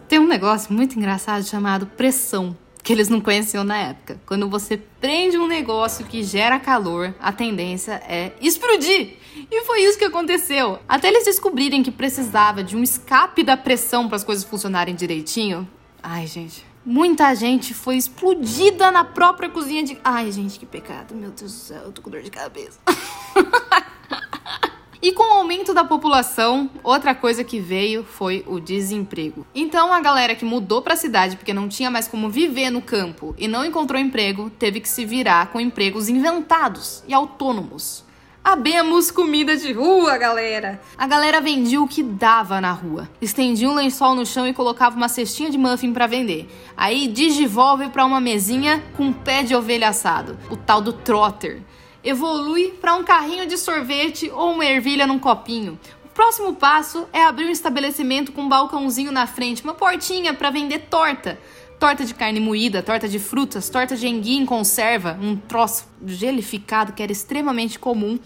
Tem 0.07 0.17
um 0.17 0.27
negócio 0.27 0.73
muito 0.73 0.97
engraçado 0.97 1.43
chamado 1.43 1.85
pressão, 1.85 2.57
que 2.86 2.93
eles 2.93 3.10
não 3.10 3.19
conheciam 3.19 3.63
na 3.63 3.78
época. 3.78 4.21
Quando 4.28 4.48
você 4.48 4.78
prende 4.78 5.39
um 5.39 5.48
negócio 5.48 6.06
que 6.06 6.24
gera 6.24 6.60
calor, 6.60 7.15
a 7.19 7.34
tendência 7.34 7.93
é 8.08 8.32
explodir. 8.39 9.17
E 9.50 9.65
foi 9.65 9.82
isso 9.82 9.98
que 9.98 10.06
aconteceu. 10.06 10.78
Até 10.88 11.08
eles 11.08 11.26
descobrirem 11.26 11.82
que 11.82 11.89
precisava 11.89 12.63
de 12.63 12.78
um 12.78 12.84
escape 12.84 13.43
da 13.43 13.58
pressão 13.58 14.08
para 14.08 14.17
as 14.17 14.24
coisas 14.24 14.45
funcionarem 14.45 14.93
direitinho. 14.93 15.67
Ai, 16.02 16.28
gente, 16.28 16.63
Muita 16.86 17.34
gente 17.34 17.74
foi 17.74 17.98
explodida 17.98 18.91
na 18.91 19.04
própria 19.04 19.50
cozinha 19.50 19.84
de. 19.84 19.98
Ai, 20.04 20.32
gente, 20.32 20.60
que 20.60 20.67
pecado. 20.67 21.15
Meu 21.15 21.32
Deus 21.32 21.52
do 21.52 21.58
céu, 21.58 21.82
eu 21.86 21.91
tô 21.91 22.00
com 22.04 22.12
dor 22.12 22.21
de 22.21 22.30
cabeça. 22.30 22.80
E 25.06 25.12
com 25.12 25.22
o 25.22 25.38
aumento 25.38 25.72
da 25.72 25.84
população, 25.84 26.68
outra 26.82 27.13
coisa 27.13 27.44
que 27.44 27.60
veio 27.60 28.04
foi 28.04 28.44
o 28.48 28.60
desemprego. 28.60 29.46
Então 29.54 29.94
a 29.94 30.02
galera 30.02 30.34
que 30.34 30.44
mudou 30.44 30.82
para 30.82 30.96
a 30.96 30.98
cidade 30.98 31.36
porque 31.38 31.54
não 31.54 31.70
tinha 31.70 31.91
mais 31.91 32.08
como 32.08 32.28
viver 32.28 32.72
no 32.72 32.82
campo 32.82 33.36
e 33.38 33.48
não 33.48 33.63
encontrou 33.63 34.02
emprego, 34.02 34.50
teve 34.50 34.80
que 34.80 34.89
se 34.89 35.06
virar 35.06 35.52
com 35.52 35.62
empregos 35.62 36.10
inventados 36.10 37.04
e 37.08 37.13
autônomos. 37.13 38.04
Abemos 38.44 39.12
comida 39.12 39.56
de 39.56 39.72
rua, 39.74 40.18
galera. 40.18 40.82
A 40.98 41.06
galera 41.06 41.39
vendia 41.39 41.80
o 41.80 41.88
que 41.88 42.02
dava 42.02 42.60
na 42.60 42.72
rua. 42.72 43.08
Estendia 43.22 43.70
um 43.70 43.76
lençol 43.76 44.15
no 44.15 44.26
chão 44.26 44.48
e 44.48 44.56
colocava 44.56 44.98
uma 44.98 45.08
cestinha 45.08 45.52
de 45.52 45.58
muffin 45.60 45.94
para 45.94 46.08
vender. 46.08 46.50
Aí 46.76 47.08
digivolve 47.08 47.89
para 47.89 48.06
uma 48.06 48.20
mesinha 48.20 48.84
com 48.98 49.13
pé 49.13 49.44
de 49.44 49.54
ovelha 49.54 49.89
assado, 49.89 50.36
o 50.50 50.58
tal 50.58 50.82
do 50.82 50.94
trotter. 50.94 51.62
Evolui 52.06 52.72
para 52.80 52.94
um 52.94 53.04
carrinho 53.04 53.48
de 53.48 53.58
sorvete 53.58 54.30
ou 54.30 54.52
uma 54.52 54.63
ervilha 54.63 55.08
num 55.08 55.18
copinho. 55.18 55.80
O 56.06 56.08
próximo 56.10 56.54
passo 56.54 57.08
é 57.12 57.24
abrir 57.24 57.46
um 57.46 57.50
estabelecimento 57.50 58.32
com 58.32 58.44
um 58.44 58.48
balcãozinho 58.48 59.12
na 59.12 59.26
frente, 59.26 59.63
uma 59.63 59.74
portinha 59.74 60.32
para 60.32 60.52
vender 60.52 60.80
torta 60.89 61.38
torta 61.80 62.06
de 62.06 62.13
carne 62.13 62.39
moída, 62.39 62.82
torta 62.82 63.08
de 63.08 63.20
frutas, 63.20 63.70
torta 63.70 63.96
de 63.96 64.08
enguia 64.08 64.39
em 64.39 64.46
conserva, 64.46 65.18
um 65.22 65.36
troço 65.36 65.86
gelificado 66.06 66.94
que 66.94 67.04
era 67.04 67.12
extremamente 67.12 67.78
comum. 67.78 68.18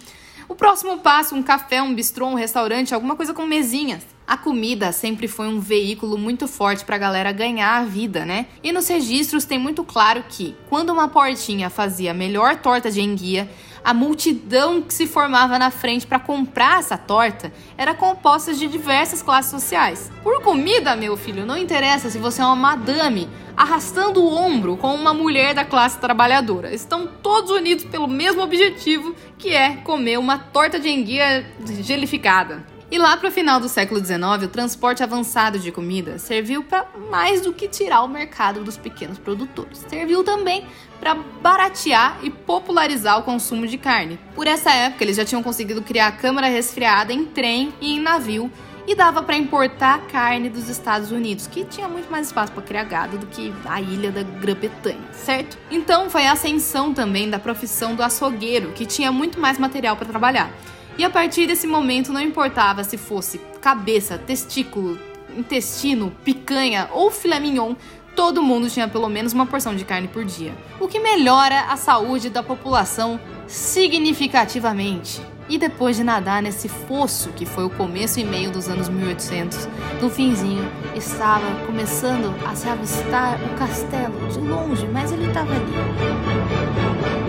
O 0.47 0.55
próximo 0.55 0.97
passo, 0.99 1.35
um 1.35 1.43
café, 1.43 1.81
um 1.81 1.93
bistrô, 1.93 2.27
um 2.27 2.35
restaurante, 2.35 2.93
alguma 2.93 3.15
coisa 3.15 3.33
com 3.33 3.45
mesinhas. 3.45 4.03
A 4.25 4.37
comida 4.37 4.91
sempre 4.91 5.27
foi 5.27 5.47
um 5.47 5.59
veículo 5.59 6.17
muito 6.17 6.47
forte 6.47 6.85
para 6.85 6.95
a 6.95 6.99
galera 6.99 7.31
ganhar 7.31 7.77
a 7.77 7.83
vida, 7.83 8.25
né? 8.25 8.47
E 8.63 8.71
nos 8.71 8.87
registros 8.87 9.45
tem 9.45 9.57
muito 9.59 9.83
claro 9.83 10.23
que, 10.27 10.55
quando 10.69 10.91
uma 10.91 11.07
portinha 11.07 11.69
fazia 11.69 12.11
a 12.11 12.13
melhor 12.13 12.55
torta 12.57 12.89
de 12.89 13.01
enguia, 13.01 13.49
a 13.89 13.93
multidão 13.93 14.83
que 14.83 14.93
se 14.93 15.07
formava 15.07 15.57
na 15.57 15.71
frente 15.71 16.05
para 16.05 16.19
comprar 16.19 16.77
essa 16.77 16.95
torta 16.95 17.51
era 17.75 17.95
composta 17.95 18.53
de 18.53 18.67
diversas 18.67 19.23
classes 19.23 19.49
sociais. 19.49 20.11
Por 20.21 20.43
comida, 20.43 20.95
meu 20.95 21.17
filho, 21.17 21.43
não 21.43 21.57
interessa 21.57 22.07
se 22.07 22.19
você 22.19 22.39
é 22.39 22.45
uma 22.45 22.55
madame 22.55 23.27
arrastando 23.57 24.21
o 24.21 24.31
ombro 24.31 24.77
com 24.77 24.93
uma 24.93 25.11
mulher 25.11 25.55
da 25.55 25.65
classe 25.65 25.97
trabalhadora. 25.97 26.71
Estão 26.71 27.07
todos 27.07 27.49
unidos 27.49 27.83
pelo 27.83 28.07
mesmo 28.07 28.43
objetivo, 28.43 29.15
que 29.39 29.55
é 29.55 29.77
comer 29.77 30.19
uma 30.19 30.37
torta 30.37 30.79
de 30.79 30.87
enguia 30.87 31.43
gelificada. 31.81 32.63
E 32.91 32.97
lá 32.97 33.15
para 33.15 33.29
o 33.29 33.31
final 33.31 33.59
do 33.59 33.69
século 33.69 34.03
XIX, 34.03 34.45
o 34.45 34.47
transporte 34.47 35.03
avançado 35.03 35.59
de 35.59 35.71
comida 35.71 36.17
serviu 36.17 36.63
para 36.63 36.87
mais 37.11 37.39
do 37.39 37.53
que 37.53 37.67
tirar 37.67 38.01
o 38.01 38.07
mercado 38.07 38.63
dos 38.63 38.77
pequenos 38.77 39.19
produtores. 39.19 39.85
Serviu 39.87 40.23
também 40.23 40.65
para 40.99 41.13
baratear 41.13 42.17
e 42.23 42.31
popularizar 42.31 43.19
o 43.19 43.23
consumo 43.23 43.67
de 43.67 43.77
carne. 43.77 44.19
Por 44.33 44.47
essa 44.47 44.71
época, 44.71 45.03
eles 45.03 45.17
já 45.17 45.23
tinham 45.23 45.43
conseguido 45.43 45.83
criar 45.83 46.13
câmara 46.13 46.47
resfriada 46.47 47.13
em 47.13 47.25
trem 47.25 47.71
e 47.79 47.93
em 47.93 47.99
navio 47.99 48.51
e 48.87 48.95
dava 48.95 49.21
para 49.21 49.37
importar 49.37 50.07
carne 50.07 50.49
dos 50.49 50.67
Estados 50.67 51.11
Unidos, 51.11 51.45
que 51.45 51.63
tinha 51.63 51.87
muito 51.87 52.09
mais 52.09 52.25
espaço 52.25 52.51
para 52.51 52.63
criar 52.63 52.85
gado 52.85 53.19
do 53.19 53.27
que 53.27 53.53
a 53.65 53.79
ilha 53.79 54.11
da 54.11 54.23
Grã-Bretanha, 54.23 55.13
certo? 55.13 55.59
Então 55.69 56.09
foi 56.09 56.25
a 56.25 56.31
ascensão 56.31 56.91
também 56.91 57.29
da 57.29 57.37
profissão 57.37 57.93
do 57.93 58.01
açougueiro, 58.01 58.71
que 58.71 58.87
tinha 58.87 59.11
muito 59.11 59.39
mais 59.39 59.59
material 59.59 59.95
para 59.95 60.07
trabalhar. 60.07 60.51
E 60.99 61.03
a 61.05 61.09
partir 61.09 61.47
desse 61.47 61.65
momento 61.65 62.11
não 62.11 62.19
importava 62.19 62.83
se 62.83 62.97
fosse 62.97 63.39
cabeça, 63.61 64.17
testículo, 64.17 64.99
intestino, 65.33 66.13
picanha 66.25 66.89
ou 66.91 67.09
filé 67.09 67.39
mignon, 67.39 67.73
todo 68.17 68.43
mundo 68.43 68.69
tinha 68.69 68.85
pelo 68.85 69.07
menos 69.07 69.31
uma 69.31 69.45
porção 69.45 69.73
de 69.73 69.85
carne 69.85 70.09
por 70.09 70.25
dia, 70.25 70.53
o 70.77 70.89
que 70.89 70.99
melhora 70.99 71.61
a 71.69 71.77
saúde 71.77 72.29
da 72.29 72.43
população 72.43 73.17
significativamente. 73.47 75.21
E 75.47 75.57
depois 75.57 75.95
de 75.95 76.03
nadar 76.03 76.41
nesse 76.41 76.67
fosso 76.67 77.29
que 77.29 77.45
foi 77.45 77.63
o 77.63 77.69
começo 77.69 78.19
e 78.19 78.25
meio 78.25 78.51
dos 78.51 78.67
anos 78.67 78.89
1800, 78.89 79.69
no 80.01 80.09
finzinho 80.09 80.69
estava 80.97 81.65
começando 81.65 82.35
a 82.45 82.53
se 82.53 82.67
avistar 82.67 83.39
o 83.41 83.57
castelo 83.57 84.27
de 84.27 84.39
longe, 84.41 84.85
mas 84.85 85.13
ele 85.13 85.27
estava 85.29 85.53
ali. 85.53 87.28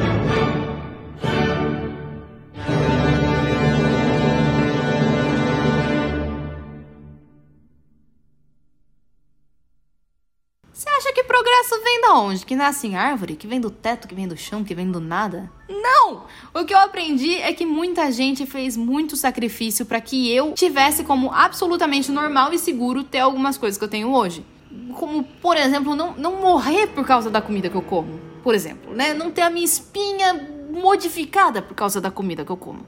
Vem 11.91 12.01
da 12.01 12.15
onde? 12.15 12.47
Que 12.47 12.55
nasce 12.55 12.87
em 12.87 12.97
árvore? 12.97 13.37
Que 13.37 13.47
vem 13.47 13.61
do 13.61 13.71
teto? 13.71 14.07
Que 14.07 14.15
vem 14.15 14.29
do 14.29 14.37
chão? 14.37 14.65
Que 14.65 14.75
vem 14.75 14.91
do 14.91 15.01
nada? 15.01 15.51
Não! 15.69 16.25
O 16.55 16.65
que 16.65 16.75
eu 16.75 16.79
aprendi 16.79 17.35
é 17.37 17.53
que 17.53 17.67
muita 17.67 18.11
gente 18.11 18.47
fez 18.47 18.77
muito 18.77 19.17
sacrifício 19.17 19.85
para 19.87 20.01
que 20.01 20.31
eu 20.33 20.53
tivesse 20.53 21.05
como 21.05 21.33
absolutamente 21.33 22.11
normal 22.11 22.53
e 22.53 22.59
seguro 22.59 23.05
ter 23.05 23.19
algumas 23.19 23.59
coisas 23.59 23.79
que 23.79 23.85
eu 23.85 23.89
tenho 23.89 24.13
hoje. 24.13 24.45
Como, 24.95 25.25
por 25.25 25.57
exemplo, 25.57 25.97
não, 25.97 26.15
não 26.17 26.37
morrer 26.37 26.89
por 26.89 27.05
causa 27.05 27.31
da 27.31 27.41
comida 27.41 27.69
que 27.69 27.77
eu 27.77 27.83
como. 27.83 28.21
Por 28.43 28.55
exemplo, 28.55 28.95
né? 28.95 29.13
Não 29.15 29.31
ter 29.31 29.43
a 29.43 29.51
minha 29.51 29.65
espinha 29.65 30.59
modificada 30.71 31.61
por 31.61 31.75
causa 31.75 32.01
da 32.01 32.11
comida 32.11 32.45
que 32.45 32.51
eu 32.51 32.57
como. 32.57 32.87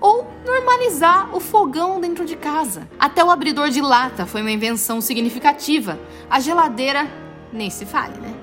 Ou 0.00 0.26
normalizar 0.44 1.34
o 1.34 1.40
fogão 1.40 2.00
dentro 2.00 2.24
de 2.24 2.36
casa. 2.36 2.88
Até 2.98 3.24
o 3.24 3.30
abridor 3.30 3.70
de 3.70 3.80
lata 3.80 4.26
foi 4.26 4.40
uma 4.40 4.50
invenção 4.50 5.00
significativa. 5.00 5.98
A 6.28 6.40
geladeira 6.40 7.08
nem 7.52 7.70
se 7.70 7.84
fale, 7.84 8.18
né? 8.18 8.34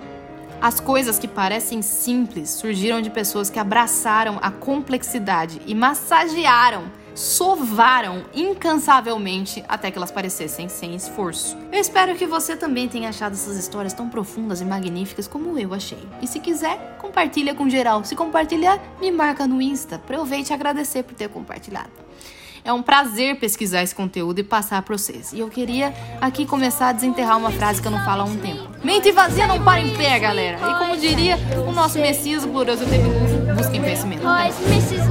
As 0.62 0.79
coisas 0.79 1.17
que 1.17 1.27
parecem 1.27 1.81
simples 1.81 2.50
surgiram 2.50 3.02
de 3.02 3.10
pessoas 3.10 3.50
que 3.50 3.58
abraçaram 3.58 4.38
a 4.42 4.52
complexidade 4.52 5.62
e 5.65 5.73
massagearam, 5.73 6.92
sovaram 7.15 8.25
incansavelmente 8.34 9.63
até 9.69 9.90
que 9.90 9.98
elas 9.98 10.12
parecessem 10.12 10.67
sem 10.67 10.96
esforço. 10.96 11.58
Eu 11.71 11.79
espero 11.79 12.13
que 12.15 12.25
você 12.25 12.58
também 12.58 12.90
tenha 12.90 13.08
achado 13.08 13.34
essas 13.34 13.58
histórias 13.58 13.94
tão 13.94 14.10
profundas 14.10 14.60
e 14.60 14.65
magníficas 14.65 15.29
como 15.29 15.58
eu 15.58 15.73
achei. 15.73 16.06
E 16.21 16.27
se 16.27 16.42
quiser, 16.42 16.98
compartilha 16.98 17.56
com 17.56 17.69
geral. 17.69 18.04
Se 18.04 18.15
compartilhar, 18.15 18.79
me 19.00 19.12
marca 19.12 19.48
no 19.48 19.62
Insta 19.62 19.98
para 19.98 20.17
eu 20.17 20.25
ver 20.25 20.40
e 20.40 20.44
te 20.44 20.54
agradecer 20.54 21.04
por 21.04 21.15
ter 21.15 21.29
compartilhado. 21.29 21.92
É 22.64 22.74
um 22.74 22.82
prazer 22.82 23.40
pesquisar 23.40 23.84
esse 23.84 23.96
conteúdo 23.96 24.40
e 24.40 24.44
passar 24.44 24.82
para 24.82 24.98
vocês. 24.98 25.34
E 25.34 25.40
eu 25.40 25.50
queria 25.50 25.94
aqui 26.20 26.46
começar 26.46 26.90
a 26.90 26.92
desenterrar 26.92 27.38
uma 27.38 27.52
frase 27.52 27.82
que 27.82 27.88
eu 27.88 27.92
não 27.92 28.04
falo 28.04 28.22
há 28.22 28.26
um 28.26 28.38
tempo. 28.38 28.70
Mente 28.84 29.12
vazia 29.12 29.48
não 29.48 29.64
para 29.64 29.82
em 29.82 29.96
pé, 29.96 30.20
galera. 30.20 30.58
E 30.58 30.78
como 30.78 30.98
diria 30.98 31.38
o 31.68 31.72
nosso 31.72 32.00
Messias 32.00 32.46
glorioso 32.46 32.86
teve 32.86 33.10
busca 33.56 33.76
em 33.76 33.82
Meat 33.82 34.00
pies, 34.22 34.56
Mrs. 34.68 35.10